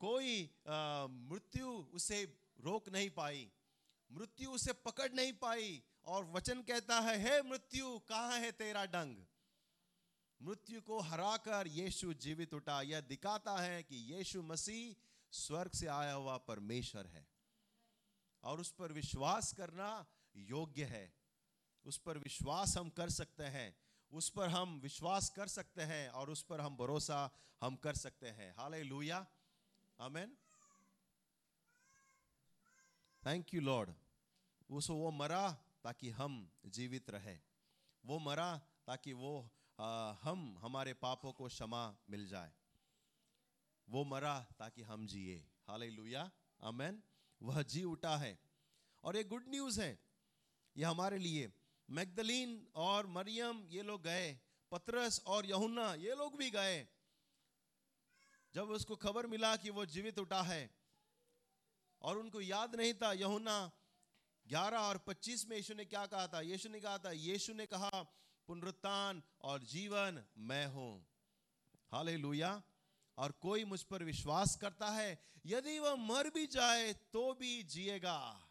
कोई 0.02 0.50
मृत्यु 0.68 1.68
उसे 1.96 2.24
रोक 2.60 2.90
नहीं 2.90 3.10
पाई, 3.12 3.48
मृत्यु 4.12 4.52
उसे 4.52 4.74
पकड़ 4.82 5.12
नहीं 5.14 5.34
पाई 5.36 5.82
और 6.06 6.26
वचन 6.32 6.62
कहता 6.64 7.00
है, 7.02 7.18
हे 7.20 7.42
मृत्यु, 7.44 7.98
कहाँ 8.10 8.40
है 8.40 8.52
तेरा 8.54 8.86
डंग? 8.88 9.16
मृत्यु 10.42 10.82
को 10.82 11.00
हराकर 11.02 11.68
यीशु 11.70 12.14
जीवित 12.16 12.54
उठा। 12.54 12.82
यह 12.84 13.02
दिखाता 13.04 13.56
है 13.58 13.82
कि 13.84 13.96
यीशु 14.14 14.42
मसीह 14.44 14.96
स्वर्ग 15.34 15.72
से 15.72 15.88
आया 15.90 16.14
हुआ 16.14 16.38
परमेश्वर 16.48 17.08
है 17.08 17.26
और 18.44 18.60
उस 18.62 18.72
पर 18.72 18.92
विश्वास 18.94 19.52
करना 19.54 19.90
योग्य 20.36 20.84
है। 20.86 21.12
उस 21.86 21.98
पर 21.98 22.18
विश्वास 22.18 22.76
हम 22.78 22.90
कर 22.90 23.10
सकते 23.12 23.44
हैं, 23.46 23.76
उस 24.12 24.30
पर 24.30 24.50
हम 24.50 24.80
विश्वास 24.80 25.30
कर 25.30 25.48
सकते 25.48 25.82
हैं 25.84 26.10
और 26.12 26.30
उस 26.30 26.42
पर 26.44 26.62
हम 26.62 26.78
भरोसा 26.78 27.30
हम 27.62 27.76
कर 27.78 27.96
सकते 27.96 28.30
हैं। 28.30 28.54
Hallelujah 28.84 29.26
amen 30.00 30.38
thank 33.26 33.54
you 33.54 33.62
Lord 33.62 33.94
उस 34.70 34.90
वो 34.90 35.12
मरा 35.12 35.52
ताकि 35.84 36.10
हम 36.10 36.52
जीवित 36.66 37.10
रहे। 37.10 37.40
वो 38.06 38.20
मरा 38.20 38.58
ताकि 38.88 39.14
वो 39.14 39.50
हम, 40.24 40.58
हमारे 40.58 40.94
पापों 40.94 41.32
को 41.34 41.48
क्षमा 41.48 41.96
मिल 42.10 42.28
जाए। 42.28 42.54
वो 43.90 44.04
मरा 44.04 44.48
ताकि 44.60 44.82
हम 44.82 45.08
जिए। 45.08 45.46
हालेलुया 45.68 46.32
आमेन 46.64 47.04
वह 47.42 47.62
जी 47.64 47.84
उठा 47.84 48.18
है। 48.18 48.40
और 49.04 49.16
एक 49.16 49.28
गुड 49.28 49.46
न्यूज़ 49.48 49.82
है। 49.82 50.00
ये 50.78 50.84
हमारे 50.84 51.18
लिए। 51.18 51.52
मैगदलीन 51.90 52.68
और 52.76 53.08
मरियम, 53.08 53.68
ये 53.70 53.82
लोग 53.82 54.02
गए। 54.02 54.40
पतरस 54.72 55.22
और 55.26 55.46
यहुन्ना, 55.46 55.94
ये 55.94 56.16
लोग 56.16 56.38
भी 56.38 56.50
गए। 56.52 56.88
जब 58.56 58.70
उसको 58.70 58.96
खबर 58.96 59.28
मिला 59.28 59.56
कि 59.56 59.70
वो 59.70 59.86
जीवित 59.86 60.20
उठा 60.20 60.42
है, 60.42 60.70
और 62.02 62.18
उनको 62.18 62.42
याद 62.42 62.76
नहीं 62.76 62.94
था 62.94 63.14
यहुना 63.14 63.72
11 64.48 64.78
और 64.78 64.98
25 64.98 65.48
में 65.48 65.58
यीशु 65.58 65.74
ने 65.74 65.86
क्या 65.86 66.06
कहा 66.06 66.28
था? 66.28 66.42
यीशु 66.42 66.70
ने 66.70 66.80
कहा 66.80 66.98
था, 66.98 67.12
यीशु 67.12 67.54
ने 67.54 67.66
कहा, 67.66 68.04
पुनरुत्थान 68.48 69.24
और 69.42 69.64
जीवन 69.64 70.24
मैं 70.38 70.68
हूँ। 70.68 71.06
हाले 71.92 72.18
और 73.18 73.32
कोई 73.32 73.64
मुझ 73.64 73.82
पर 73.84 74.04
विश्वास 74.04 74.56
करता 74.56 74.90
है, 74.90 75.20
यदि 75.46 75.80
वह 75.80 75.96
मर 75.96 76.30
भी 76.30 76.48
जाए 76.48 76.94
तो 76.94 77.34
भी 77.34 77.64
जिएगा। 77.64 78.50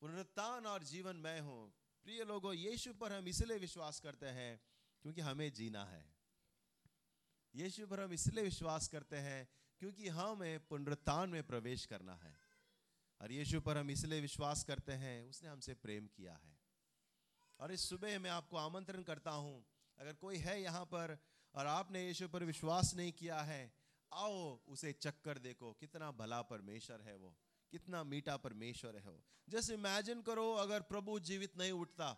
पुनरुत्थान 0.00 0.66
और 0.66 0.82
जीवन 0.82 1.16
मैं 1.16 1.40
हूँ। 1.40 1.72
प्रिय 2.04 2.24
लोगों, 2.24 2.54
यीशु 2.54 2.94
पर 2.94 3.12
हम 3.12 3.28
इसलिए 3.28 3.58
विश्वास 3.58 4.00
करते 4.00 4.26
हैं, 4.26 4.60
क्योंकि 5.02 5.20
हमें 5.20 5.52
जीना 5.52 5.84
है। 5.84 6.15
यीशु 7.56 7.86
पर 7.86 8.00
हम 8.00 8.12
इसलिए 8.12 8.44
विश्वास 8.44 8.88
करते 8.88 9.16
हैं 9.16 9.48
क्योंकि 9.80 10.08
हमें 10.08 10.66
पुनरुत्थान 10.68 11.30
में 11.30 11.42
प्रवेश 11.42 11.84
करना 11.86 12.14
है। 12.14 12.34
और 13.20 13.32
यीशु 13.32 13.60
पर 13.60 13.78
हम 13.78 13.90
इसलिए 13.90 14.20
विश्वास 14.20 14.64
करते 14.64 14.92
हैं, 14.92 15.28
उसने 15.28 15.48
हमसे 15.48 15.74
प्रेम 15.74 16.06
किया 16.06 16.34
है। 16.34 16.58
और 17.60 17.72
इस 17.72 17.88
सुबह 17.88 18.18
मैं 18.18 18.30
आपको 18.30 18.56
आमंत्रण 18.56 19.02
करता 19.02 19.30
हूँ, 19.30 19.64
अगर 19.98 20.12
कोई 20.14 20.36
है 20.38 20.60
यहाँ 20.62 20.84
पर 20.84 21.16
और 21.54 21.66
आपने 21.66 22.06
यीशु 22.06 22.28
पर 22.28 22.44
विश्वास 22.44 22.94
नहीं 22.94 23.12
किया 23.12 23.40
है, 23.42 23.72
आओ 24.12 24.58
उसे 24.68 24.92
चक्कर 24.92 25.38
देखो, 25.40 25.72
कितना 25.72 26.10
भला 26.12 26.42
परमेश्वर 26.44 27.00
है 27.00 27.16
वो, 27.16 27.34
कितना 27.72 28.02
मीठा 28.04 28.36
परमेश्वर 28.38 28.96
है 28.96 29.10
वो। 29.10 29.22
जैसे 29.48 29.74
इमेजिन 29.74 30.22
करो, 30.22 30.52
अगर 30.54 30.80
प्रभु 30.84 31.18
जीवित 31.20 31.56
नहीं 31.58 31.72
उठता, 31.74 32.16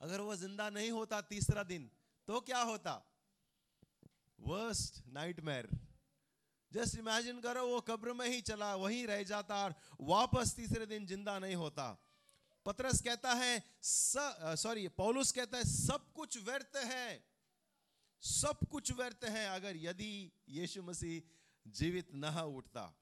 अगर 0.00 0.20
वो 0.20 0.34
ज़िंदा 0.36 0.68
नहीं 0.70 0.90
होता 0.90 1.20
तीसरा 1.22 1.62
दिन 1.64 1.90
तो 2.28 2.40
क्या 2.40 2.60
होता? 2.62 2.92
वर्स्ट 4.38 5.02
नाइटमेयर 5.14 5.68
जस्ट 6.72 6.98
इमेजिन 6.98 7.40
करो, 7.40 7.66
वो 7.66 7.80
कब्र 7.82 8.12
में 8.12 8.28
ही 8.28 8.40
चला, 8.42 8.74
वहीं 8.76 9.06
रह 9.06 9.22
जाता 9.24 9.62
और 9.64 9.74
वापस 10.02 10.54
तीसरे 10.56 10.86
दिन 10.86 11.06
ज़िंदा 11.06 11.38
नहीं 11.38 11.54
होता। 11.56 11.86
पत्रस 12.66 13.00
कहता 13.02 13.32
है 13.34 13.62
सॉरी 13.82 14.88
पौलुस 14.90 15.32
कहता 15.32 15.58
है, 15.58 15.64
सब 15.64 16.12
कुछ 16.14 16.36
व्यर्थ 16.44 16.76
है, 16.84 17.24
सब 18.22 18.66
कुछ 18.70 18.92
व्यर्थ 18.92 19.24
है, 19.26 19.46
अगर 19.48 19.76
यदि 19.78 20.32
यीशु 20.50 20.82
मसीह 20.82 21.20
जीवित 21.66 22.08
न 22.14 22.34
उठता। 22.52 22.92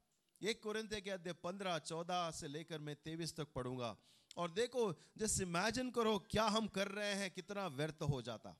एक 0.40 0.62
कुरिंथे 0.62 1.00
के 1.00 1.10
अध्याय 1.10 1.34
पंद्रह, 1.42 1.78
चौदह 1.80 2.30
से 2.30 2.48
लेकर 2.48 2.78
मैं 2.80 2.94
तेईस 2.96 3.36
तक 3.36 3.52
पढ़ूँगा। 3.54 3.96
और 4.36 4.50
देखो 4.52 4.92
जस्ट 5.18 5.40
इमेजिन 5.42 5.90
करो, 5.90 6.18
क्या 6.30 6.44
हम 6.46 6.66
कर 6.68 6.88
रहे 6.90 7.14
हैं, 7.14 7.30
कितना 7.30 7.66
व्यर्थ 7.72 8.02
हो 8.04 8.20
जाता। 8.22 8.56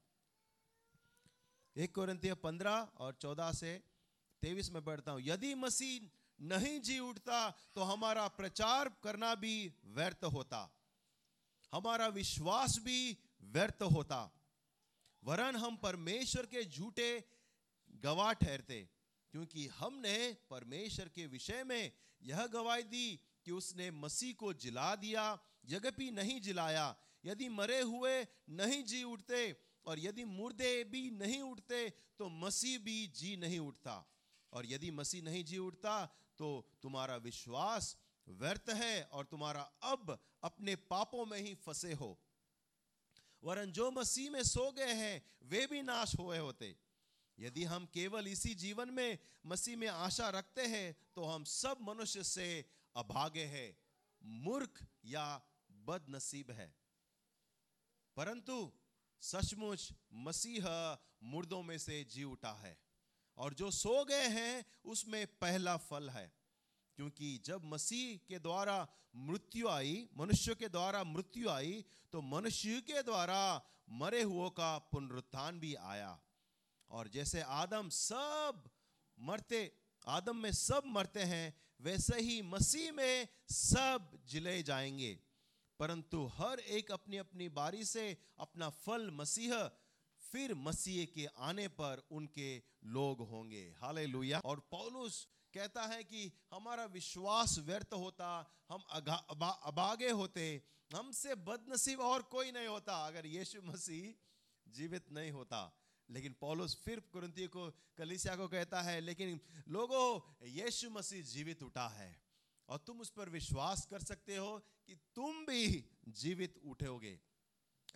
एक 1.77 1.95
कुरिंथिय 1.95 2.35
पंद्रह 2.37 2.89
और 2.99 3.15
चौदह 3.15 3.51
से 3.53 3.73
तेईस 4.43 4.71
में 4.71 4.83
पढ़ता 4.85 5.13
हूँ। 5.13 5.21
यदि 5.25 5.55
मसीह 5.57 6.09
नहीं 6.39 6.81
जी 6.81 6.99
उठता 6.99 7.39
तो 7.75 7.83
हमारा 7.83 8.27
प्रचार 8.31 8.89
करना 9.05 9.35
भी 9.35 9.57
व्यर्थ 9.97 10.25
होता। 10.35 10.61
हमारा 11.73 12.07
विश्वास 12.09 12.79
भी 12.85 13.17
व्यर्थ 13.53 13.83
होता। 13.93 14.21
वरन 15.23 15.57
हम 15.57 15.77
परमेश्वर 15.77 16.47
के 16.47 16.65
झूठे 16.65 17.11
गवाह 18.03 18.33
ठहरते, 18.35 18.81
क्योंकि 19.35 19.67
हमने 19.69 20.17
परमेश्वर 20.51 21.09
के 21.09 21.27
विषय 21.27 21.65
में 21.65 21.93
यह 22.23 22.47
गवाही 22.47 22.83
दी 22.85 23.19
कि 23.47 23.51
उसने 23.53 23.91
मसीह 23.93 24.35
को 24.35 24.53
जिला 24.55 24.95
दिया, 24.97 25.25
यद्यपि 25.67 26.11
नहीं 26.13 26.41
जिलाया। 26.41 26.95
यदि 27.25 27.49
मरे 27.51 27.81
हुए 27.83 28.27
नहीं 28.51 28.83
जी 28.85 29.03
उठते 29.05 29.41
और 29.87 29.99
यदि 29.99 30.25
मुर्दे 30.25 30.73
भी 30.85 31.11
नहीं 31.11 31.41
उठते 31.43 31.89
तो 32.19 32.29
मसीह 32.29 32.79
भी 32.79 33.07
जी 33.07 33.37
नहीं 33.37 33.59
उठता। 33.59 34.05
और 34.53 34.67
यदि 34.67 34.91
मसीह 34.91 35.23
नहीं 35.23 35.45
जी 35.45 35.59
उठता 35.59 36.05
तो 36.39 36.49
तुम्हारा 36.83 37.17
विश्वास 37.17 37.97
व्यर्थ 38.29 38.69
है 38.71 39.03
और 39.05 39.25
तुम्हारा 39.25 39.63
अब 39.83 40.19
अपने 40.45 40.77
पापों 40.77 41.25
में 41.27 41.39
ही 41.39 41.55
फंसे 41.55 41.93
हो। 41.93 42.19
वरन 43.43 43.73
जो 43.73 43.91
मसीह 43.91 44.31
में 44.31 44.43
सो 44.43 44.71
गए 44.73 44.93
हैं, 44.93 45.23
वे 45.43 45.67
भी 45.67 45.83
नाश 45.83 46.15
हुए 46.19 46.39
होते। 46.39 46.75
यदि 47.39 47.65
हम 47.65 47.87
केवल 47.87 48.29
इसी 48.29 48.55
जीवन 48.55 48.91
में 48.91 49.19
मसीह 49.47 49.77
में 49.77 49.89
आशा 49.89 50.29
रखते 50.31 50.67
हैं 50.67 50.95
तो 51.15 51.25
हम 51.25 51.45
सब 51.45 51.79
मनुष्य 51.83 52.23
से 52.25 52.47
अभागे 52.97 53.45
हैं, 53.45 53.77
मूर्ख 54.23 54.87
या 55.05 55.27
बदनसीब 55.85 56.51
है। 56.51 56.75
परंतु 58.17 58.57
सचमुच 59.21 59.93
मसीह 60.13 60.67
मुर्दों 61.23 61.63
में 61.63 61.79
से 61.79 62.05
जी 62.05 62.25
उठा 62.25 62.53
है 62.53 62.79
और 63.37 63.55
जो 63.55 63.71
सो 63.71 64.05
गए 64.05 64.29
हैं, 64.29 64.65
उसमें 64.85 65.27
पहला 65.27 65.77
फल 65.77 66.11
है। 66.11 66.33
क्योंकि 66.97 67.39
जब 67.45 67.65
मसीह 67.65 68.27
के 68.29 68.39
द्वारा 68.39 68.89
मृत्यु 69.17 69.69
आई, 69.69 70.09
मनुष्य 70.17 70.55
के 70.55 70.69
द्वारा 70.69 71.05
मृत्यु 71.05 71.49
आई 71.49 71.85
तो 72.13 72.21
मनुष्य 72.23 72.81
के 72.81 73.03
द्वारा 73.03 73.63
मरे 73.91 74.23
हुओं 74.23 74.51
का 74.51 74.79
पुनरुत्थान 74.79 75.61
भी 75.61 75.75
आया। 75.75 76.21
और 76.91 77.09
जैसे 77.09 77.41
आदम 77.41 77.89
सब 77.89 78.71
मरते, 79.19 79.77
आदम 80.07 80.37
में 80.37 80.53
सब 80.53 80.83
मरते 80.87 81.23
हैं, 81.23 81.55
वैसे 81.81 82.21
ही 82.21 82.43
मसीह 82.43 82.93
में 82.93 83.29
सब 83.49 84.23
ज़िले 84.27 84.63
जाएँगे। 84.63 85.19
परंतु 85.79 86.27
हर 86.27 86.61
एक 86.61 86.93
अपनी 86.93 87.17
अपनी 87.17 87.49
बारी 87.49 87.85
से 87.85 88.17
अपना 88.39 88.71
फल 88.71 89.11
मसीह 89.11 89.69
फिर 90.19 90.55
मसीह 90.55 91.05
के 91.07 91.27
आने 91.27 91.69
पर 91.69 92.07
उनके 92.11 92.63
लोग 92.85 93.21
होंगे। 93.21 93.75
हाले 93.77 94.33
और 94.35 94.61
पौलुस 94.61 95.29
कहता 95.55 95.83
है 95.83 96.05
कि 96.05 96.33
हमारा 96.51 96.85
विश्वास 96.85 97.59
व्यर्थ 97.59 97.95
होता 97.95 98.51
हम 98.69 98.83
अबा, 98.91 99.49
अबागे 99.49 100.11
होते 100.11 100.63
हमसे 100.95 101.35
बदनसीब 101.35 102.01
और 102.01 102.23
कोई 102.23 102.53
नहीं 102.53 102.67
होता। 102.67 103.07
अगर 103.07 103.27
यीशु 103.27 103.63
मसीह 103.63 104.15
जीवित 104.71 105.13
नहीं 105.13 105.31
होता। 105.31 105.81
लेकिन 106.11 106.35
पौलुस 106.41 106.83
फिर 106.85 107.01
कुरंती 107.01 107.47
को 107.47 107.71
कलिसिया 107.71 108.37
को 108.37 108.49
कहता 108.49 108.83
है 108.83 109.01
लेकिन 109.01 109.41
लोगों 109.69 110.21
यीशु 110.47 110.91
मसीह 110.91 111.23
जीवित 111.23 111.63
उठा 111.63 111.89
है। 111.89 112.24
और 112.69 112.79
तुम 112.79 113.01
उस 113.01 113.11
पर 113.11 113.29
विश्वास 113.29 113.87
कर 113.87 114.03
सकते 114.03 114.37
हो 114.37 114.59
कि 114.87 114.95
तुम 115.15 115.45
भी 115.47 115.85
जीवित 116.09 116.59
उठोगे। 116.65 117.19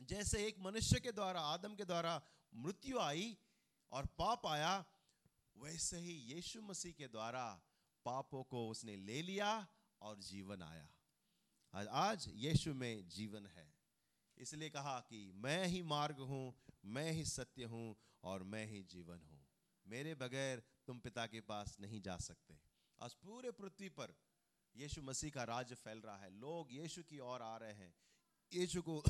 जैसे 0.00 0.46
एक 0.46 0.58
मनुष्य 0.58 1.00
के 1.00 1.12
द्वारा, 1.12 1.40
आदम 1.40 1.74
के 1.74 1.84
द्वारा 1.84 2.20
मृत्यु 2.54 2.98
आई 2.98 3.36
और 3.92 4.06
पाप 4.18 4.46
आया, 4.46 4.84
वैसे 5.56 5.98
ही 5.98 6.12
यीशु 6.34 6.62
मसीह 6.62 6.92
के 6.92 7.08
द्वारा 7.08 7.44
पापों 8.04 8.42
को 8.44 8.68
उसने 8.68 8.96
ले 8.96 9.22
लिया 9.22 9.50
और 10.02 10.20
जीवन 10.20 10.62
आया। 10.62 10.88
आज 11.74 12.28
यीशु 12.34 12.74
में 12.74 13.08
जीवन 13.08 13.46
है। 13.46 13.72
इसलिए 14.36 14.70
कहा 14.70 14.98
कि 15.00 15.32
मैं 15.34 15.66
ही 15.66 15.82
मार्ग 15.82 16.20
हूँ, 16.20 16.54
मैं 16.84 17.10
ही 17.12 17.24
सत्य 17.24 17.64
हूँ 17.64 17.96
और 18.24 18.42
मैं 18.42 18.64
ही 18.66 18.82
जीवन 18.82 19.22
हूँ। 19.22 19.46
मेरे 19.86 20.14
बगैर 20.14 20.62
तुम 20.86 20.98
पिता 20.98 21.26
के 21.26 21.40
पास 21.40 21.76
नहीं 21.80 22.00
जा 22.00 22.16
सकते। 22.16 22.58
आज 22.98 23.14
पूरे 23.14 23.50
पृथ्वी 23.50 23.88
पर 23.88 24.14
यीशु 24.78 25.02
मसीह 25.02 25.30
का 25.30 25.44
राज्य 25.44 25.74
फैल 25.74 26.00
रहा 26.00 26.16
है। 26.16 26.30
लोग 26.30 26.72
यीशु 26.72 27.02
की 27.02 27.18
ओर 27.18 27.42
आ 27.42 27.56
रहे 27.56 27.72
हैं। 27.72 27.94
यीशु 28.52 28.82
को 28.82 29.04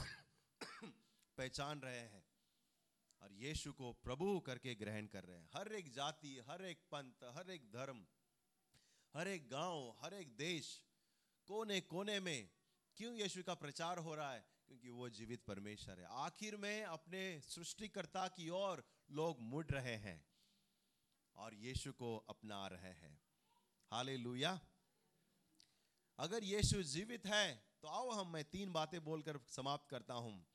पहचान 1.36 1.80
रहे 1.80 1.98
हैं 1.98 2.26
और 3.22 3.32
यीशु 3.32 3.72
को 3.72 3.92
प्रभु 3.92 4.40
करके 4.40 4.74
ग्रहण 4.74 5.06
कर 5.06 5.24
रहे 5.24 5.38
हैं। 5.38 5.50
हर 5.54 5.72
एक 5.72 5.92
जाति, 5.92 6.38
हर 6.38 6.64
एक 6.64 6.78
पंथ, 6.78 7.12
हर 7.24 7.50
एक 7.50 7.70
धर्म, 7.70 8.06
हर 9.16 9.28
एक 9.28 9.48
गाँव, 9.48 9.98
हर 10.00 10.14
एक 10.14 10.36
देश 10.36 10.82
कोने 11.46 11.80
कोने 11.80 12.20
में 12.20 12.50
क्यों 12.96 13.14
यीशु 13.14 13.42
का 13.42 13.54
प्रचार 13.54 13.98
हो 13.98 14.14
रहा 14.14 14.34
है? 14.34 14.46
क्योंकि 14.66 14.88
वो 14.88 15.08
जीवित 15.08 15.44
परमेश्वर 15.44 16.00
है। 16.00 16.06
आखिर 16.06 16.56
में 16.56 16.84
अपने 16.84 17.40
सृष्टिकर्ता 17.40 18.28
की 18.28 18.48
ओर 18.48 18.84
लोग 19.10 19.40
मुड़ 19.40 19.66
रहे 19.66 19.96
हैं 19.96 20.26
और 21.36 21.54
यीशु 21.54 21.92
को 21.92 22.16
अपना 22.16 22.66
रहे 22.66 22.92
हैं। 22.92 23.22
हाले 23.86 24.16
अगर 26.18 26.44
यीशु 26.44 26.82
जीवित 26.82 27.26
है 27.26 27.46
तो 27.82 27.88
आओ 27.88 28.10
हम, 28.10 28.32
मैं 28.32 28.44
तीन 28.44 28.72
बातें 28.72 29.04
बोलकर 29.04 29.38
समाप्त 29.48 29.88
करता 29.90 30.14
हूँ। 30.14 30.46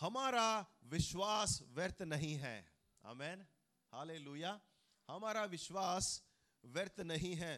हमारा 0.00 0.66
विश्वास 0.84 1.62
व्यर्थ 1.68 2.02
नहीं 2.02 2.34
है। 2.34 2.58
अमेन 3.04 3.46
हाले 3.92 4.18
हमारा 5.08 5.44
विश्वास 5.44 6.22
व्यर्थ 6.64 7.00
नहीं 7.00 7.34
है। 7.34 7.54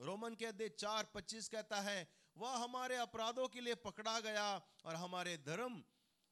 रोमन 0.00 0.34
के 0.34 0.46
अध्याय 0.46 0.68
चार, 0.68 1.04
पच्चीस 1.04 1.48
कहता 1.48 1.80
है, 1.80 2.08
वह 2.36 2.56
हमारे 2.56 2.96
अपराधों 2.96 3.48
के 3.48 3.60
लिए 3.60 3.74
पकड़ा 3.74 4.18
गया 4.20 4.46
और 4.84 4.94
हमारे 4.94 5.36
धर्म, 5.38 5.82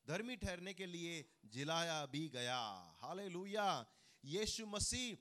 धर्मी 0.06 0.36
ठहरने 0.36 0.74
के 0.74 0.86
लिए 0.86 1.24
जिलाया 1.44 2.04
भी 2.06 2.28
गया। 2.28 2.58
हाले 3.00 3.28
यीशु 4.24 4.66
मसीह 4.66 5.16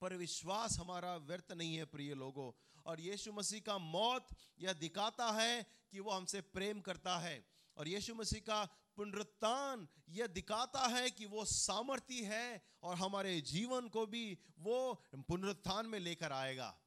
पर 0.00 0.14
विश्वास 0.14 0.78
हमारा 0.78 1.16
व्यर्थ 1.16 1.52
नहीं 1.52 1.76
है, 1.76 1.84
प्रिय 1.84 2.14
लोगों। 2.14 2.80
और 2.86 3.00
यीशु 3.00 3.32
मसीह 3.32 3.60
का 3.60 3.78
मौत 3.78 4.26
यह 4.58 4.72
दिखाता 4.72 5.30
है 5.30 5.66
कि 5.90 6.00
वो 6.00 6.10
हमसे 6.10 6.40
प्रेम 6.40 6.80
करता 6.80 7.18
है। 7.18 7.46
और 7.76 7.88
यीशु 7.88 8.14
मसीह 8.14 8.40
का 8.40 8.64
पुनरुत्थान 8.96 9.88
यह 10.08 10.26
दिखाता 10.26 10.86
है 10.86 11.10
कि 11.10 11.26
वो 11.26 11.44
सामर्थ्य 11.44 12.14
है 12.14 12.62
और 12.82 12.96
हमारे 12.96 13.40
जीवन 13.40 13.88
को 13.88 14.06
भी 14.06 14.38
वो 14.58 15.02
पुनरुत्थान 15.14 15.86
में 15.86 15.98
लेकर 15.98 16.32
आएगा। 16.32 16.80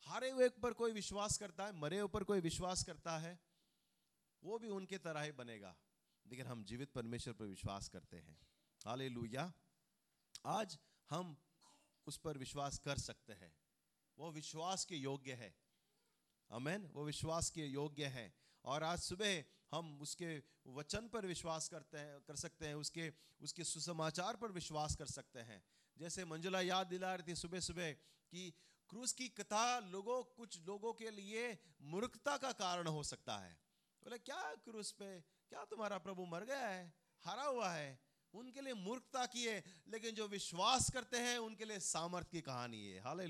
हारे 0.00 0.30
हुए 0.30 0.48
पर 0.48 0.72
कोई 0.72 0.92
विश्वास 0.92 1.38
करता 1.38 1.66
है, 1.66 1.72
मरे 1.72 2.00
ऊपर 2.00 2.24
कोई 2.24 2.40
विश्वास 2.40 2.84
करता 2.84 3.18
है, 3.18 3.40
वो 4.44 4.58
भी 4.58 4.68
उनके 4.68 4.98
तरह 4.98 5.20
ही 5.20 5.32
बनेगा। 5.32 5.76
लेकिन 6.26 6.46
हम 6.46 6.64
जीवित 6.64 6.92
परमेश्वर 6.92 7.34
पर 7.34 7.44
विश्वास 7.44 7.88
करते 7.88 8.16
हैं। 8.16 8.38
हाले 8.86 9.10
आज 10.46 10.78
हम 11.10 11.36
उस 12.08 12.16
पर 12.16 12.38
विश्वास 12.38 12.78
कर 12.78 12.98
सकते 12.98 13.32
हैं। 13.32 13.52
वो 14.18 14.30
विश्वास 14.32 14.84
के 14.84 14.96
योग्य 14.96 15.32
है। 15.32 15.54
अमेन 16.50 16.86
वो 16.86 17.04
विश्वास 17.04 17.50
के 17.50 17.66
योग्य 17.66 18.06
है। 18.06 18.34
और 18.64 18.82
आज 18.82 18.98
सुबह 18.98 19.44
हम 19.70 20.00
उसके 20.00 20.42
वचन 20.66 21.08
पर 21.08 21.26
विश्वास 21.26 21.68
करते 21.68 21.98
हैं, 21.98 22.20
कर 22.20 22.36
सकते 22.36 22.66
हैं, 22.66 22.74
उसके 22.74 23.12
उसके 23.40 23.64
सुसमाचार 23.64 24.36
पर 24.36 24.52
विश्वास 24.52 24.96
कर 24.96 25.06
सकते 25.06 25.38
हैं। 25.38 25.62
जैसे 25.98 26.24
मंजुला 26.24 26.60
याद 26.60 26.86
दिला 26.86 27.14
रही 27.14 27.32
थी 27.32 27.36
सुबह 27.36 27.60
सुबह 27.60 27.92
कि 28.30 28.52
क्रूस 28.90 29.12
की 29.12 29.28
कथा 29.28 29.78
लोगों, 29.78 30.24
कुछ 30.24 30.60
लोगों 30.60 30.92
के 30.92 31.10
लिए 31.10 31.58
मूर्खता 31.82 32.36
का 32.36 32.52
कारण 32.52 32.86
हो 32.86 33.02
सकता 33.02 33.38
है। 33.38 33.54
बोले, 34.04 34.18
क्या 34.18 34.54
क्रूस 34.54 34.92
पे? 34.92 35.20
क्या 35.20 35.64
तुम्हारा 35.64 35.98
प्रभु 35.98 36.26
मर 36.26 36.44
गया 36.44 36.68
है? 36.68 36.94
हारा 37.20 37.42
हुआ 37.42 37.70
है? 37.70 38.07
उनके 38.34 38.60
लिए 38.60 38.74
मूर्खता 38.74 39.26
की 39.26 39.44
है, 39.44 39.82
लेकिन 39.88 40.14
जो 40.14 40.28
विश्वास 40.28 40.90
करते 40.90 41.16
हैं, 41.16 41.38
उनके 41.38 41.64
लिए 41.64 41.80
सामर्थ 41.80 42.30
की 42.30 42.40
कहानी 42.40 42.86
है। 42.86 43.00
हाल 43.00 43.20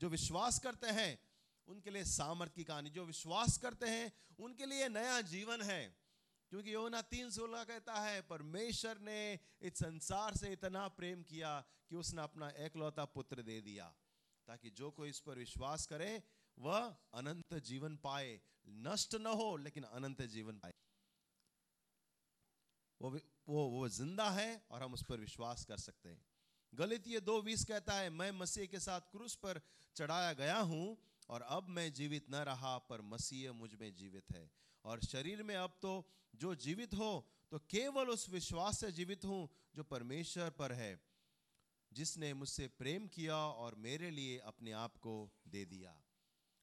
जो 0.00 0.08
विश्वास 0.08 0.58
करते 0.58 0.86
हैं, 0.86 1.18
उनके 1.66 1.90
लिए 1.90 2.04
सामर्थ 2.04 2.54
की 2.54 2.64
कहानी। 2.64 2.90
जो 2.90 3.04
विश्वास 3.04 3.58
करते 3.58 3.86
हैं, 3.86 4.12
उनके 4.40 4.66
लिए 4.66 4.88
नया 4.88 5.20
जीवन 5.20 5.62
है। 5.62 5.96
क्योंकि 6.50 6.74
योना 6.74 7.02
तीन 7.02 7.30
सोलह 7.30 7.64
कहता 7.64 7.94
है, 7.94 8.22
परमेश्वर 8.22 8.98
ने 8.98 9.40
इस 9.62 9.72
संसार 9.72 10.36
से 10.36 10.52
इतना 10.52 10.88
प्रेम 10.88 11.22
किया 11.22 11.64
कि 11.88 11.96
उसने 11.96 12.22
अपना 12.22 12.50
एकलौता 12.50 13.04
पुत्र 13.04 13.42
दे 13.42 13.60
दिया, 13.60 13.94
ताकि 14.46 14.70
जो 14.70 14.90
कोई 14.90 15.08
इस 15.08 15.20
पर 15.20 15.38
विश्वास 15.38 15.86
करे, 15.86 16.22
वह 16.58 16.96
अनंत 17.14 17.54
जीवन 17.54 17.96
पाए। 17.96 18.40
नष्ट 18.66 19.14
न 19.14 19.26
हो, 19.26 19.56
लेकिन 19.56 19.82
अनंत 19.82 20.22
जीवन 20.22 20.58
पाए। 20.58 20.74
वो 23.02 23.20
वो 23.46 23.64
वो 23.68 23.88
ज़िंदा 23.90 24.28
है 24.30 24.50
और 24.70 24.82
हम 24.82 24.92
उस 24.94 25.02
पर 25.02 25.20
विश्वास 25.20 25.64
कर 25.64 25.76
सकते 25.78 26.08
हैं। 26.08 26.24
गलित 26.72 27.08
ये 27.08 27.20
दो 27.20 27.40
बीस 27.42 27.64
कहता 27.64 27.94
है, 27.94 28.10
मैं 28.10 28.30
मसीह 28.32 28.66
के 28.66 28.78
साथ 28.80 29.00
क्रूस 29.12 29.34
पर 29.36 29.60
चढ़ाया 29.96 30.32
गया 30.34 30.58
हूँ 30.58 30.96
और 31.28 31.42
अब 31.42 31.66
मैं 31.70 31.92
जीवित 31.92 32.26
न 32.30 32.44
रहा, 32.44 32.76
पर 32.80 33.00
मसीह 33.04 33.52
मुझमें 33.54 33.94
जीवित 33.94 34.32
है। 34.32 34.50
और 34.84 35.00
शरीर 35.02 35.42
में 35.42 35.54
अब 35.56 35.78
तो 35.82 35.92
जो 36.34 36.54
जीवित 36.56 36.94
हो 36.94 37.12
तो 37.52 37.58
केवल 37.70 38.08
उस 38.08 38.28
विश्वास 38.30 38.78
से 38.80 38.90
जीवित 38.92 39.24
हूँ 39.24 39.48
जो 39.76 39.82
परमेश्वर 39.84 40.50
पर 40.50 40.72
है, 40.72 40.98
जिसने 41.92 42.32
मुझसे 42.34 42.66
प्रेम 42.78 43.06
किया 43.06 43.36
और 43.36 43.74
मेरे 43.78 44.10
लिए 44.10 44.38
अपने 44.46 44.72
आप 44.78 44.96
को 44.96 45.14
दे 45.48 45.64
दिया। 45.64 45.94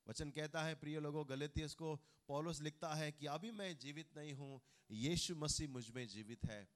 वचन 0.09 0.29
कहता 0.31 0.63
है, 0.63 0.75
प्रिय 0.75 0.99
लोगों, 0.99 1.29
गलतियस 1.29 1.73
को 1.73 1.95
पौलुस 2.27 2.61
लिखता 2.61 2.93
है 2.95 3.11
कि 3.11 3.25
अभी 3.25 3.51
मैं 3.51 3.77
जीवित 3.77 4.17
नहीं 4.17 4.33
हूँ, 4.33 4.61
यीशु 4.91 5.35
मसीह 5.35 5.69
मुझमें 5.69 6.07
जीवित 6.07 6.45
है। 6.45 6.67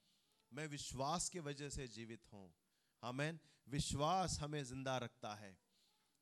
मैं 0.52 0.68
विश्वास 0.68 1.29
के 1.29 1.40
वजह 1.40 1.70
से 1.70 1.88
जीवित 1.88 2.27
हूँ। 2.34 2.53
हमें 3.03 3.40
विश्वास 3.70 4.40
हमें 4.40 4.64
ज़िंदा 4.64 4.98
रखता 4.98 5.34
है। 5.36 5.57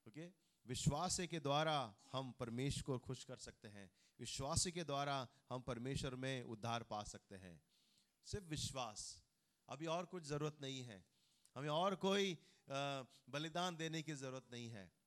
ओके? 0.08 0.26
विश्वास 0.66 1.20
के 1.20 1.40
द्वारा 1.40 1.96
हम 2.12 2.32
परमेश्वर 2.32 2.84
को 2.84 3.00
खुश 3.00 3.24
कर 3.24 3.38
सकते 3.38 3.68
हैं। 3.68 3.92
विश्वास 4.20 4.66
के 4.68 4.84
द्वारा 4.84 5.28
हम 5.50 5.62
परमेश्वर 5.62 6.16
में 6.16 6.44
उद्धार 6.44 6.84
पा 6.84 7.04
सकते 7.04 7.36
हैं। 7.36 7.62
सिर्फ़ 8.26 8.46
विश्वास। 8.46 9.24
अभी 9.70 9.86
और 9.86 10.06
कुछ 10.06 10.24
ज़रूरत 10.24 10.58
नहीं 10.62 10.84
है। 10.84 11.04
हमें 11.56 11.70
और 11.70 11.96
कोई 11.96 12.38
बलिदान 13.30 13.76
देने 13.76 14.02
की 14.02 14.14
ज़रूरत 14.14 14.52
नहीं 14.52 14.70
है। 14.70 15.01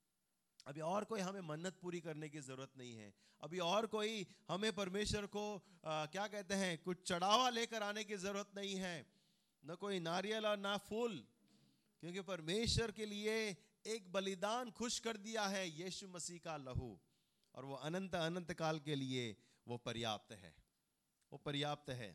अभी 0.67 0.81
और 0.81 1.05
कोई 1.05 1.21
हमें 1.21 1.41
मन्नत 1.41 1.77
पूरी 1.83 2.01
करने 2.01 2.29
की 2.29 2.41
ज़रूरत 2.41 2.73
नहीं 2.79 2.95
है। 2.97 3.13
अभी 3.41 3.59
और 3.59 3.87
कोई 3.87 4.27
हमें 4.49 4.73
परमेश्वर 4.75 5.27
को 5.27 5.45
आ, 5.85 6.07
क्या 6.07 6.27
कहते 6.27 6.55
हैं 6.55 6.79
कुछ 6.83 7.03
चढ़ावा 7.07 7.49
लेकर 7.51 7.83
आने 7.83 8.05
की 8.05 8.17
ज़रूरत 8.17 8.51
नहीं 8.57 8.75
है। 8.77 8.97
न 9.63 9.75
कोई 9.75 9.99
नारियल 10.01 10.47
और 10.47 10.57
ना 10.59 10.77
फूल 10.79 11.17
क्योंकि 12.03 12.21
परमेश्वर 12.23 12.91
के 12.91 13.07
लिए 13.07 13.35
एक 13.87 14.13
बलिदान 14.13 14.71
खुश 14.71 14.99
कर 14.99 15.17
दिया 15.17 15.47
है 15.47 15.69
यीशु 15.71 16.09
मसीह 16.09 16.39
का 16.39 16.57
लहू 16.57 16.89
और 17.55 17.65
वो 17.65 17.75
अनंत 17.83 18.15
अनंत 18.15 18.53
काल 18.53 18.79
के 18.81 18.95
लिए 18.95 19.37
वो 19.67 19.77
पर्याप्त 19.79 20.33
है। 20.35 20.55
वो 21.33 21.39
पर्याप्त 21.39 21.91
है। 21.91 22.11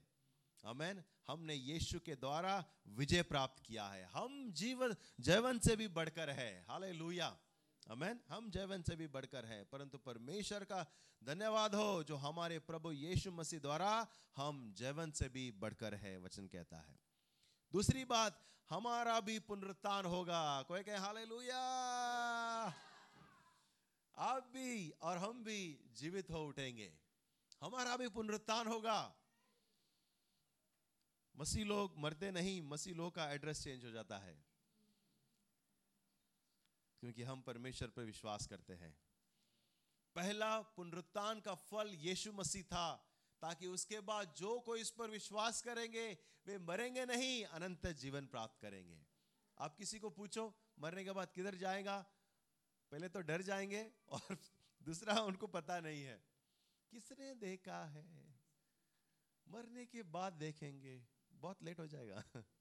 अमेन 0.64 1.04
हमने 1.28 1.56
यीशु 1.56 2.00
के 2.00 2.16
द्वारा 2.16 2.54
विजय 2.98 3.24
प्राप्त 3.24 3.64
किया 3.66 3.88
है। 3.88 4.04
हम 4.14 4.52
जीवन 4.54 4.96
जैवन 5.20 5.60
से 5.60 5.76
भी 5.76 5.88
बढ़कर 5.90 6.30
है। 6.30 6.52
हाले 6.70 6.92
लुया 6.94 7.30
अमेन 7.89 8.19
हम 8.30 8.49
जैवन 8.52 8.82
से 8.82 8.95
भी 8.95 9.08
बढ़कर 9.08 9.45
है, 9.45 9.63
परंतु 9.63 9.97
परमेश्वर 9.97 10.63
का 10.63 10.86
धन्यवाद 11.23 11.75
हो 11.75 12.04
जो 12.04 12.15
हमारे 12.15 12.60
प्रभु 12.60 12.91
यीशु 12.91 13.32
मसीह 13.32 13.60
द्वारा 13.60 14.08
हम 14.36 14.73
जैवन 14.78 15.12
से 15.12 15.30
भी 15.30 15.52
बढ़कर 15.52 15.93
है, 15.93 16.17
वचन 16.17 16.47
कहता 16.47 16.78
है। 16.78 16.99
दूसरी 17.73 18.06
बात, 18.06 18.39
हमारा 18.69 19.19
भी 19.19 19.39
पुनरुत्थान 19.39 20.06
होगा। 20.06 20.62
कोई 20.62 20.84
कहे 20.84 20.97
हाले 20.97 21.25
आप 24.17 24.49
भी 24.54 24.89
और 25.02 25.17
हम 25.17 25.43
भी 25.43 25.89
जीवित 25.97 26.30
हो 26.32 26.45
उठेंगे। 26.47 26.91
हमारा 27.62 27.97
भी 27.97 28.08
पुनरुत्थान 28.10 28.67
होगा। 28.67 29.15
मसीह 31.36 31.65
लोग 31.65 31.93
मरते 31.97 32.32
नहीं, 32.32 32.62
मसीह 32.62 32.95
लोग 32.95 33.15
का 33.15 33.32
एड्रेस 33.32 33.63
चेंज 33.63 33.86
हो 33.86 33.91
जाता 33.91 34.17
है। 34.17 34.49
क्योंकि 37.00 37.24
हम 37.24 37.42
परमेश्वर 37.42 37.90
पर 37.90 38.04
विश्वास 38.04 38.48
करते 38.48 38.74
हैं। 38.74 38.98
पहला 40.16 40.62
पुनरुत्थान 40.62 41.40
का 41.40 41.56
फल 41.56 41.94
यीशु 41.94 42.34
मसीह 42.34 42.64
था, 42.64 42.96
ताकि 43.42 43.68
उसके 43.68 44.00
बाद 44.00 44.34
जो 44.38 44.60
कोई 44.60 44.82
इस 44.82 44.92
पर 44.92 45.10
विश्वास 45.10 45.62
करेंगे, 45.62 46.18
वे 46.48 46.58
मरेंगे 46.58 47.06
नहीं, 47.06 47.46
अनंत 47.46 47.88
जीवन 47.88 48.28
प्राप्त 48.28 48.62
करेंगे। 48.62 49.06
आप 49.60 49.78
किसी 49.78 50.00
को 50.00 50.10
पूछो, 50.10 50.56
मरने 50.80 51.04
के 51.04 51.12
बाद 51.12 51.32
किधर 51.32 51.56
जाएगा? 51.56 52.06
पहले 52.92 53.10
तो 53.10 53.22
डर 53.22 53.42
जाएँगे, 53.42 53.92
और 54.10 54.22
दूसरा 54.84 55.22
उनको 55.22 55.48
पता 55.48 55.80
नहीं 55.80 56.04
है, 56.04 56.24
किसने 56.92 57.36
देखा 57.36 57.86
है? 57.86 58.36
मरने 59.48 59.86
के 59.86 60.04
बाद 60.04 60.34
देखेंगे, 60.34 61.08
बहुत 61.32 61.64
लेट 61.64 61.80
हो 61.80 61.88
जाएगा। 61.88 62.24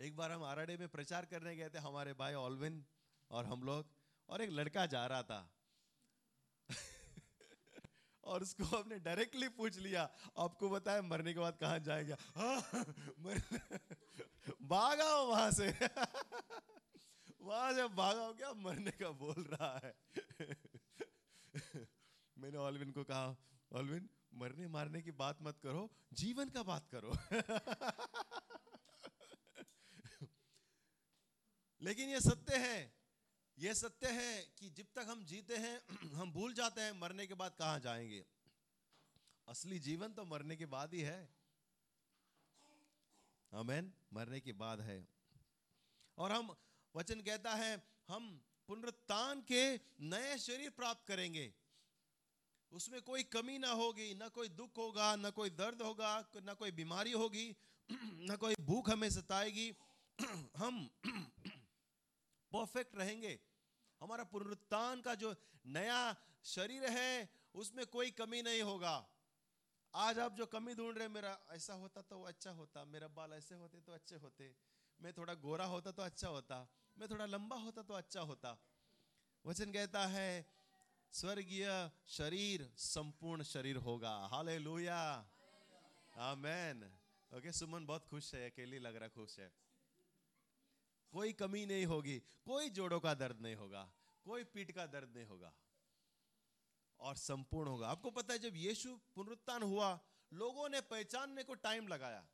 एक 0.00 0.16
बार 0.16 0.32
हम 0.32 0.44
आराडे 0.44 0.76
में 0.76 0.88
प्रचार 0.88 1.24
करने 1.24 1.56
गए 1.56 1.68
थे, 1.68 1.78
हमारे 1.78 2.12
भाई 2.12 2.34
ऑलविन 2.34 2.86
और 3.30 3.46
हम 3.46 3.62
लोग, 3.62 3.90
और 4.28 4.42
एक 4.42 4.50
लड़का 4.50 4.86
जा 4.86 5.06
रहा 5.06 5.22
था। 5.22 5.54
और 8.24 8.42
उसको 8.42 8.64
हमने 8.64 8.98
डायरेक्टली 8.98 9.48
पूछ 9.48 9.78
लिया, 9.78 10.10
आपको 10.38 10.70
बताया 10.70 11.02
मरने 11.02 11.34
के 11.34 11.40
बाद 11.40 11.58
कहाँ 11.60 11.78
जाएगा? 11.78 12.16
भागा 14.62 15.10
हो 15.10 15.26
वहाँ 15.26 15.50
से। 15.50 15.68
वहाँ 17.40 17.72
से 17.74 17.88
भागा 17.88 18.22
हो 18.22 18.34
क्या? 18.34 18.52
मरने 18.52 18.90
का 18.90 19.10
बोल 19.10 19.42
रहा 19.42 19.80
है। 19.84 19.94
मैंने 22.38 22.58
ऑलविन 22.58 22.90
को 22.90 23.04
कहा, 23.04 23.36
ऑलविन, 23.72 24.10
मरने 24.34 24.68
मारने 24.68 25.02
की 25.02 25.10
बात 25.10 25.38
मत 25.42 25.58
करो, 25.58 25.90
जीवन 26.12 26.48
का 26.48 26.62
बात 26.62 26.88
करो। 26.94 27.12
लेकिन 31.82 32.08
ये 32.08 32.20
सत्य 32.20 32.56
है, 32.56 32.94
ये 33.58 33.74
सत्य 33.74 34.08
है 34.08 34.42
कि 34.58 34.70
जब 34.70 34.84
तक 34.94 35.06
हम 35.08 35.24
जीते 35.24 35.56
हैं, 35.56 35.82
हम 36.14 36.32
भूल 36.32 36.54
जाते 36.54 36.80
हैं, 36.80 36.92
मरने 36.92 37.26
के 37.26 37.34
बाद 37.34 37.54
कहाँ 37.58 37.80
जाएँगे? 37.80 38.26
असली 39.48 39.78
जीवन 39.78 40.12
तो 40.12 40.24
मरने 40.24 40.56
के 40.56 40.66
बाद 40.66 40.94
ही 40.94 41.00
है। 41.00 41.34
अमेन 43.52 43.92
मरने 44.12 44.40
के 44.40 44.52
बाद 44.52 44.80
है। 44.80 45.08
और 46.18 46.32
हम, 46.32 46.56
वचन 46.96 47.20
कहता 47.20 47.54
है, 47.54 47.88
हम 48.08 48.44
पुनरुत्थान 48.68 49.40
के 49.40 49.76
नए 50.00 50.38
शरीर 50.38 50.70
प्राप्त 50.70 51.08
करेंगे। 51.08 51.54
उसमें 52.70 53.02
कोई 53.02 53.22
कमी 53.22 53.58
ना 53.58 53.68
होगी, 53.68 54.14
ना 54.14 54.28
कोई 54.28 54.48
दुख 54.48 54.76
होगा, 54.76 55.16
ना 55.16 55.30
कोई 55.30 55.50
दर्द 55.50 55.82
होगा, 55.82 56.30
ना 56.36 56.54
कोई 56.54 56.70
बीमारी 56.70 57.12
होगी, 57.12 57.56
ना 58.02 58.36
कोई 58.36 58.54
भूख 58.60 58.90
हमें 58.90 59.10
सताएगी। 59.10 59.74
हम 60.56 60.90
परफेक्ट 62.52 62.96
रहेंगे। 62.96 63.38
हमारा 64.00 64.24
पुनरुत्थान 64.24 65.00
का 65.00 65.14
जो 65.14 65.34
नया 65.66 66.00
शरीर 66.44 66.84
है, 66.90 67.28
उसमें 67.54 67.84
कोई 67.86 68.10
कमी 68.10 68.42
नहीं 68.42 68.62
होगा। 68.62 68.96
आज 69.94 70.18
आप 70.18 70.36
जो 70.36 70.46
कमी 70.46 70.74
ढूंढ 70.74 70.98
रहे 70.98 71.08
मेरा 71.08 71.38
ऐसा 71.50 71.74
होता 71.74 72.02
तो 72.02 72.22
अच्छा 72.22 72.50
होता, 72.50 72.84
मेरा 72.84 73.08
बाल 73.08 73.32
ऐसे 73.32 73.54
होते 73.54 73.80
तो 73.80 73.92
अच्छे 73.92 74.16
होते, 74.16 74.54
मैं 75.00 75.12
थोड़ा 75.12 75.34
गोरा 75.34 75.64
होता 75.64 75.92
तो 75.92 76.02
अच्छा 76.02 76.28
होता, 76.28 76.56
मैं 76.96 77.08
थोड़ा 77.10 77.26
लंबा 77.26 77.56
होता 77.56 77.82
तो 77.82 77.94
अच्छा 77.94 78.20
होता। 78.20 78.56
वचन 79.44 79.72
कहता 79.72 80.06
है, 80.06 80.46
स्वर्गीय 81.12 81.68
शरीर 82.08 82.68
संपूर्ण 82.76 83.42
शरीर 83.42 83.76
होगा। 83.76 84.10
हाले 84.26 84.56
आमेन। 86.20 86.82
ओके, 87.30 87.52
सुमन 87.52 87.86
बहुत 87.86 88.04
खुश 88.04 88.34
है, 88.34 88.50
अकेली 88.50 88.78
लग 88.78 88.96
रहा 88.96 89.08
खुश 89.08 89.38
है। 89.38 89.50
कोई 91.28 91.32
कमी 91.32 91.66
नहीं 91.66 91.86
होगी, 91.86 92.18
कोई 92.18 92.70
जोड़ों 92.70 93.00
का 93.00 93.14
दर्द 93.14 93.40
नहीं 93.40 93.54
होगा, 93.54 93.92
कोई 94.24 94.44
पीठ 94.44 94.70
का 94.70 94.86
दर्द 94.86 95.12
नहीं 95.16 95.26
होगा। 95.26 95.52
और 97.00 97.16
संपूर्ण 97.16 97.68
होगा। 97.68 97.88
आपको 97.88 98.10
पता 98.10 98.32
है, 98.32 98.38
जब 98.38 98.56
यीशु 98.56 98.96
पुनरुत्थान 99.14 99.62
हुआ, 99.62 100.00
लोगों 100.32 100.68
ने 100.68 100.80
पहचानने 100.80 101.44
को 101.44 101.54
टाइम 101.54 101.88
लगाया। 101.88 102.28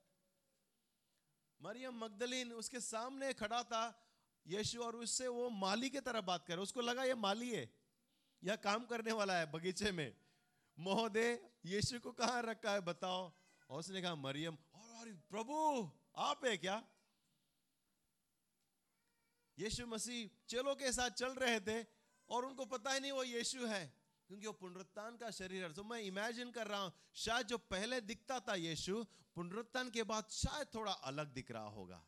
मरियम 1.63 1.99
मगदलीन 2.05 2.53
उसके 2.53 2.81
सामने 2.81 3.33
खड़ा 3.35 3.63
था, 3.63 4.07
यीशु 4.47 4.83
और 4.83 4.97
उससे 4.97 5.29
वो 5.29 5.51
माली 5.51 5.91
की 5.91 6.01
तरह 6.01 6.21
बात 6.21 6.47
कर 6.47 6.59
उसको 6.59 6.81
लगा, 6.81 7.05
ये 7.05 7.15
माली 7.15 7.51
है 7.51 7.75
या 8.45 8.57
काम 8.57 8.87
करने 8.87 9.13
वाला 9.13 9.39
है 9.39 9.53
बगीचे 9.53 9.93
में। 9.93 10.17
महोदय, 10.79 11.51
यीशु 11.67 12.01
को 12.01 12.13
कहा 12.13 12.41
रखा 12.41 12.73
है, 12.73 12.81
बताओ? 12.81 13.33
और 13.71 13.79
उसने 13.81 14.03
कहा, 14.03 14.15
मरियम 14.15 14.59
और, 14.75 15.13
प्रभु, 15.31 15.91
आप 16.17 16.45
है 16.45 16.57
क्या? 16.57 16.83
यीशु 19.59 19.87
मसीह 19.87 20.29
चेलों 20.49 20.75
के 20.75 20.93
साथ 20.93 21.11
चल 21.13 21.35
रहे 21.37 21.61
थे 21.63 21.83
और 22.29 22.45
उनको 22.47 22.65
पता 22.67 22.93
ही 22.93 23.01
नहीं 23.01 23.13
वो 23.13 23.25
यीशु 23.25 23.67
है, 23.67 23.85
क्योंकि 24.31 24.47
वो 24.47 24.53
पुनरुत्थान 24.55 25.17
का 25.17 25.31
शरीर 25.33 25.63
है। 25.63 25.73
तो 25.73 25.85
मैं 25.85 26.01
इमेजिन 26.03 26.51
कर 26.51 26.67
रहा 26.67 26.81
हूँ, 26.81 26.93
शायद 27.17 27.47
जो 27.47 27.59
पहले 27.67 28.01
दिखता 28.03 28.39
था 28.41 28.55
यीशु, 28.57 29.05
पुनरुत्थान 29.37 29.91
के 29.91 30.03
बाद 30.05 30.29
शायद 30.33 30.75
थोड़ा 30.75 30.93
अलग 31.05 31.33
दिख 31.35 31.51
रहा 31.51 31.69
होगा, 31.71 32.03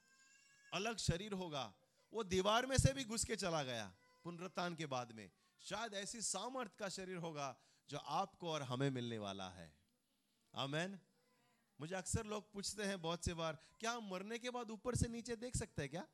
अलग 0.72 0.96
शरीर 0.98 1.32
होगा। 1.34 1.72
वो 2.12 2.24
दीवार 2.24 2.66
में 2.66 2.76
से 2.78 2.92
भी 2.92 3.04
घुस 3.04 3.24
के 3.24 3.36
चला 3.36 3.62
गया 3.64 3.92
पुनरुत्थान 4.24 4.74
के 4.74 4.86
बाद 4.88 5.12
में। 5.12 5.30
शायद 5.62 5.94
ऐसी 5.96 6.20
सामर्थ 6.22 6.76
का 6.78 6.88
शरीर 6.90 7.16
होगा 7.18 7.54
जो 7.88 7.98
आपको 7.98 8.50
और 8.50 8.62
हमें 8.64 8.90
मिलने 8.90 9.18
वाला 9.18 9.48
है। 9.50 9.72
आमेन 10.54 10.98
मुझे 11.78 11.94
अक्सर 11.96 12.26
लोग 12.26 12.52
पूछते 12.52 12.82
हैं 12.84 13.00
बहुत 13.02 13.24
से 13.24 13.34
बार, 13.34 13.58
क्या 13.80 13.90
हम 13.92 14.08
मरने 14.10 14.38
के 14.38 14.50
बाद 14.50 14.70
ऊपर 14.70 14.94
से 14.96 15.08
नीचे 15.08 15.36
देख 15.36 15.56
सकते 15.56 15.82
हैं 15.82 15.90
क्या? 15.90 16.06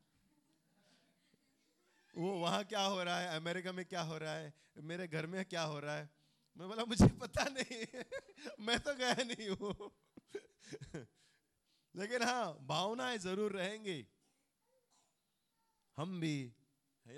वो 2.17 2.33
वहाँ 2.33 2.65
क्या 2.65 2.83
हो 2.83 3.03
रहा 3.03 3.19
है? 3.19 3.37
अमेरिका 3.37 3.73
में 3.73 3.85
क्या 3.85 4.03
हो 4.03 4.19
रहा 4.19 4.35
है? 4.35 4.55
मेरे 4.79 5.09
घर 5.09 5.27
में 5.27 5.45
क्या 5.45 5.63
हो 5.63 5.81
रहा 5.81 5.97
है? 5.97 6.11
मैं 6.57 6.69
बोला, 6.69 6.85
मुझे 6.85 7.07
पता 7.07 7.45
नहीं। 7.45 7.87
मैं 8.61 8.81
तो 8.81 8.95
गया 8.95 9.17
नहीं 9.19 9.49
हूँ। 9.49 9.91
लेकिन 11.97 12.23
हाँ 12.23 12.59
भावनाएँ 12.63 13.19
ज़रूर 13.19 13.53
रहेंगी। 13.53 14.07
हम 15.97 16.21
भी, 16.21 16.53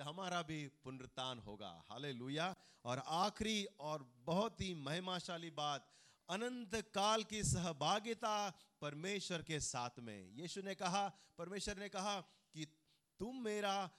हमारा 0.02 0.42
भी 0.42 0.68
पुनरुत्थान 0.84 1.38
होगा। 1.38 1.84
हाले 1.90 2.38
और 2.84 3.02
आखिरी 3.06 3.64
और 3.64 4.12
बहुत 4.24 4.60
ही 4.60 4.74
महिमाशाली 4.74 5.50
बात, 5.50 5.88
अनंत 6.28 6.74
काल 6.94 7.22
की 7.24 7.42
सहभागिता 7.44 8.50
परमेश्वर 8.80 9.42
के 9.42 9.60
साथ 9.60 10.00
में। 10.00 10.30
यीशु 10.34 10.62
ने 10.62 10.74
कहा, 10.74 11.08
परमेश्वर 11.38 11.78
ने 11.78 11.88
कहा 11.88 12.20
कि, 12.20 12.66
तुम 13.18 13.36
मेरा 13.36 13.90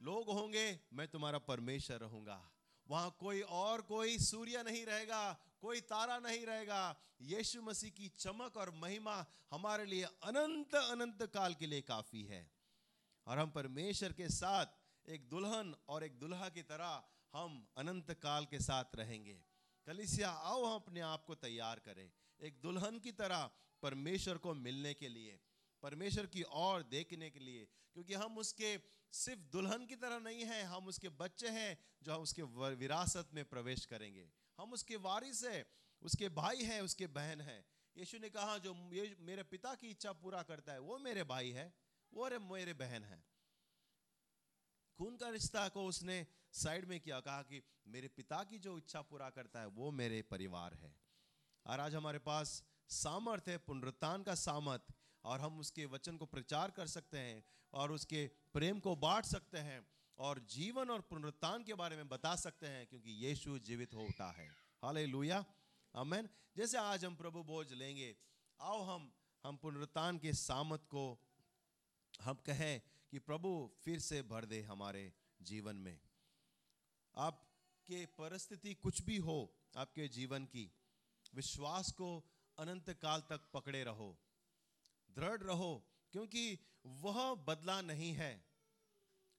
लोग 0.00 0.28
होंगे, 0.30 0.80
मैं 0.92 1.08
तुम्हारा 1.08 1.38
परमेश्वर 1.38 1.96
रहूँगा। 1.96 2.52
वहाँ 2.86 3.16
कोई 3.20 3.40
और 3.40 3.82
कोई 3.82 4.18
सूर्य 4.18 4.62
नहीं 4.62 4.84
रहेगा, 4.86 5.32
कोई 5.60 5.80
तारा 5.80 6.18
नहीं 6.18 6.46
रहेगा। 6.46 6.96
यीशु 7.20 7.62
मसीह 7.62 7.90
की 7.90 8.08
चमक 8.08 8.56
और 8.56 8.70
महिमा 8.70 9.26
हमारे 9.50 9.86
लिए 9.86 10.04
अनंत 10.04 10.74
अनंत 10.74 11.22
काल 11.22 11.54
के 11.54 11.66
लिए 11.66 11.80
काफ़ी 11.80 12.22
है। 12.22 12.50
और 13.26 13.38
हम 13.38 13.50
परमेश्वर 13.50 14.12
के 14.12 14.28
साथ, 14.28 14.66
एक 15.08 15.28
दुल्हन 15.28 15.74
और 15.88 16.04
एक 16.04 16.18
दुल्हा 16.18 16.48
की 16.48 16.62
तरह 16.62 17.02
हम 17.32 17.66
अनंत 17.76 18.10
काल 18.12 18.44
के 18.44 18.58
साथ 18.58 18.96
रहेंगे। 18.96 19.42
कलिसिया, 19.86 20.30
आओ 20.30 20.64
हम 20.64 20.74
अपने 20.74 21.00
आप 21.00 21.24
को 21.24 21.34
तैयार 21.34 21.78
करें। 21.78 22.10
एक 22.40 22.60
दुल्हन 22.60 22.98
की 22.98 23.12
तरह 23.12 23.50
परमेश्वर 23.82 24.38
को 24.38 24.54
मिलने 24.54 24.94
के 24.94 25.08
लिए, 25.08 25.40
परमेश्वर 25.82 26.26
की 26.26 26.42
ओर 26.42 26.82
देखने 26.82 27.30
के 27.30 27.40
लिए, 27.40 27.64
क्योंकि 27.92 28.14
हम 28.14 28.38
उसके 28.38 28.76
सिर्फ़ 29.16 29.40
दुल्हन 29.40 29.86
की 29.86 29.96
तरह 29.96 30.18
नहीं 30.18 30.44
है, 30.44 30.62
हम 30.62 30.86
उसके 30.86 31.08
बच्चे 31.08 31.48
हैं 31.48 31.78
जो 32.02 32.14
हम 32.14 32.20
उसके 32.20 32.42
विरासत 32.74 33.30
में 33.34 33.44
प्रवेश 33.44 33.86
करेंगे। 33.86 34.30
हम 34.58 34.72
उसके 34.72 34.96
वारिस 34.96 35.44
है, 35.44 35.70
उसके 36.02 36.28
भाई 36.28 36.62
हैं, 36.62 36.80
उसके 36.80 37.06
बहन 37.06 37.40
हैं। 37.40 37.66
यीशु 37.96 38.18
ने 38.18 38.30
कहा, 38.30 38.58
जो 38.58 38.74
ये 38.92 39.16
मेरे 39.20 39.42
पिता 39.42 39.74
की 39.74 39.88
इच्छा 39.88 40.12
पूरा 40.12 40.42
करता 40.42 40.72
है, 40.72 40.78
वो 40.78 40.98
मेरे 40.98 41.24
भाई 41.24 41.50
है, 41.50 41.74
वो 42.14 42.30
मेरे 42.40 42.74
बहन 42.74 43.04
है। 43.04 43.24
खून 44.98 45.16
का 45.16 45.28
रिश्ता 45.28 45.68
को 45.68 45.86
उसने 45.86 46.26
साइड 46.52 46.84
में 46.84 47.00
किया, 47.00 47.20
कहा 47.20 47.42
कि 47.42 47.62
मेरे 47.86 48.08
पिता 48.08 48.44
की 48.44 48.58
जो 48.58 48.78
इच्छा 48.78 49.02
पूरा 49.02 49.30
करता 49.30 49.60
है, 49.60 49.66
वो 49.66 49.90
मेरे 49.90 50.22
परिवार 50.22 50.74
है। 50.74 50.96
और 51.66 51.80
आज 51.80 51.94
हमारे 51.94 52.18
पास 52.18 52.64
सामर्थ 52.88 53.48
है, 53.48 53.58
पुनरुत्थान 53.58 54.22
का 54.22 54.34
सामर्थ। 54.34 54.95
और 55.26 55.40
हम 55.40 55.58
उसके 55.58 55.84
वचन 55.86 56.16
को 56.16 56.26
प्रचार 56.26 56.70
कर 56.70 56.86
सकते 56.86 57.18
हैं 57.18 57.44
और 57.72 57.92
उसके 57.92 58.26
प्रेम 58.54 58.78
को 58.80 58.94
बांट 58.96 59.24
सकते 59.24 59.58
हैं 59.58 59.80
और 60.18 60.38
जीवन 60.50 60.90
और 60.90 61.00
पुनरुत्थान 61.00 61.64
के 61.64 61.74
बारे 61.74 61.96
में 61.96 62.08
बता 62.08 62.34
सकते 62.36 62.66
हैं, 62.66 62.86
क्योंकि 62.86 63.10
यीशु 63.24 63.58
जीवित 63.60 63.94
हो 63.94 64.04
उठा 64.04 64.30
है। 64.30 64.48
हाल 64.82 64.98
लुया 65.06 65.44
अमेन 65.94 66.28
जैसे 66.56 66.78
आज 66.78 67.04
हम 67.04 67.16
प्रभु 67.16 67.42
बोझ 67.42 67.72
लेंगे, 67.72 68.14
आओ 68.60 68.82
हम 68.82 69.12
हम 69.44 69.56
पुनरुत्थान 69.56 70.18
के 70.18 70.32
सामत 70.32 70.86
को, 70.90 71.04
हम 72.20 72.34
कहें 72.46 72.80
कि 73.10 73.18
प्रभु 73.18 73.50
फिर 73.84 73.98
से 74.00 74.22
भर 74.22 74.44
दे 74.44 74.60
हमारे 74.62 75.12
जीवन 75.40 75.76
में। 75.76 75.98
आपके 77.14 78.04
परिस्थिति 78.18 78.74
कुछ 78.74 79.02
भी 79.02 79.16
हो, 79.16 79.38
आपके 79.76 80.08
जीवन 80.08 80.44
की, 80.44 80.70
विश्वास 81.34 81.90
को 81.92 82.08
अनंत 82.58 82.90
काल 83.02 83.20
तक 83.30 83.50
पकड़े 83.54 83.82
रहो। 83.84 84.08
दृढ़ 85.16 85.42
रहो, 85.42 85.86
क्योंकि 86.12 86.58
वह 86.86 87.34
बदला 87.34 87.82
नहीं 87.82 88.12
है। 88.12 88.44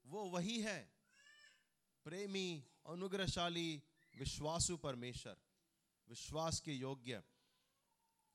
वो 0.05 0.23
वही 0.23 0.61
है। 0.61 0.93
प्रेमी, 2.03 2.67
अनुग्रहशाली, 2.85 3.83
विश्वासु 4.15 4.77
परमेश्वर। 4.77 5.37
विश्वास 6.07 6.59
के 6.59 6.73
योग्य। 6.73 7.23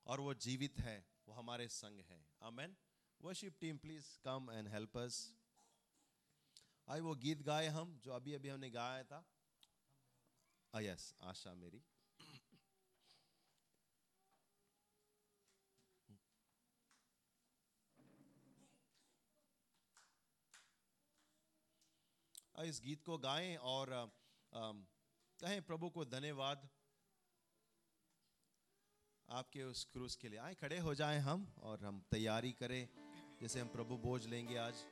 और 0.07 0.21
वो 0.21 0.35
जीवित 0.35 0.79
है। 0.79 1.07
वो 1.29 1.35
हमारे 1.35 1.69
संग 1.69 2.01
है। 2.01 2.27
Amen 2.43 2.77
worship 3.23 3.57
team 3.61 3.79
please 3.79 4.19
come 4.19 4.49
and 4.53 4.69
help 4.69 4.97
us 4.97 5.37
आई 6.89 7.01
वो 7.01 7.15
गीत 7.15 7.43
गाए 7.43 7.67
हम, 7.67 7.99
जो 7.99 8.13
अभी 8.13 8.33
अभी 8.33 8.49
हमने 8.49 8.71
गाया 8.71 9.05
था। 9.05 9.29
यस 10.81 11.15
आशा 11.21 11.55
मेरी। 11.55 11.83
इस 22.59 22.81
गीत 22.85 23.03
को 23.03 23.17
गाएँ 23.19 23.57
और 23.57 23.89
कहें, 24.53 25.61
प्रभु 25.63 25.89
को 25.91 26.05
धन्यवाद 26.05 26.69
आपके 29.29 29.63
उस 29.63 29.85
क्रूज 29.93 30.15
के 30.17 30.29
लिए। 30.29 30.39
आए, 30.39 30.55
खड़े 30.55 30.79
हो 30.79 30.95
जाएँ 30.95 31.21
हम 31.21 31.47
और 31.63 31.85
हम 31.85 32.03
तैयारी 32.11 32.53
करें, 32.53 32.89
जैसे 33.41 33.61
हम 33.61 33.69
प्रभु 33.69 33.97
बोझ 33.99 34.27
लेंगे 34.27 34.57
आज। 34.59 34.85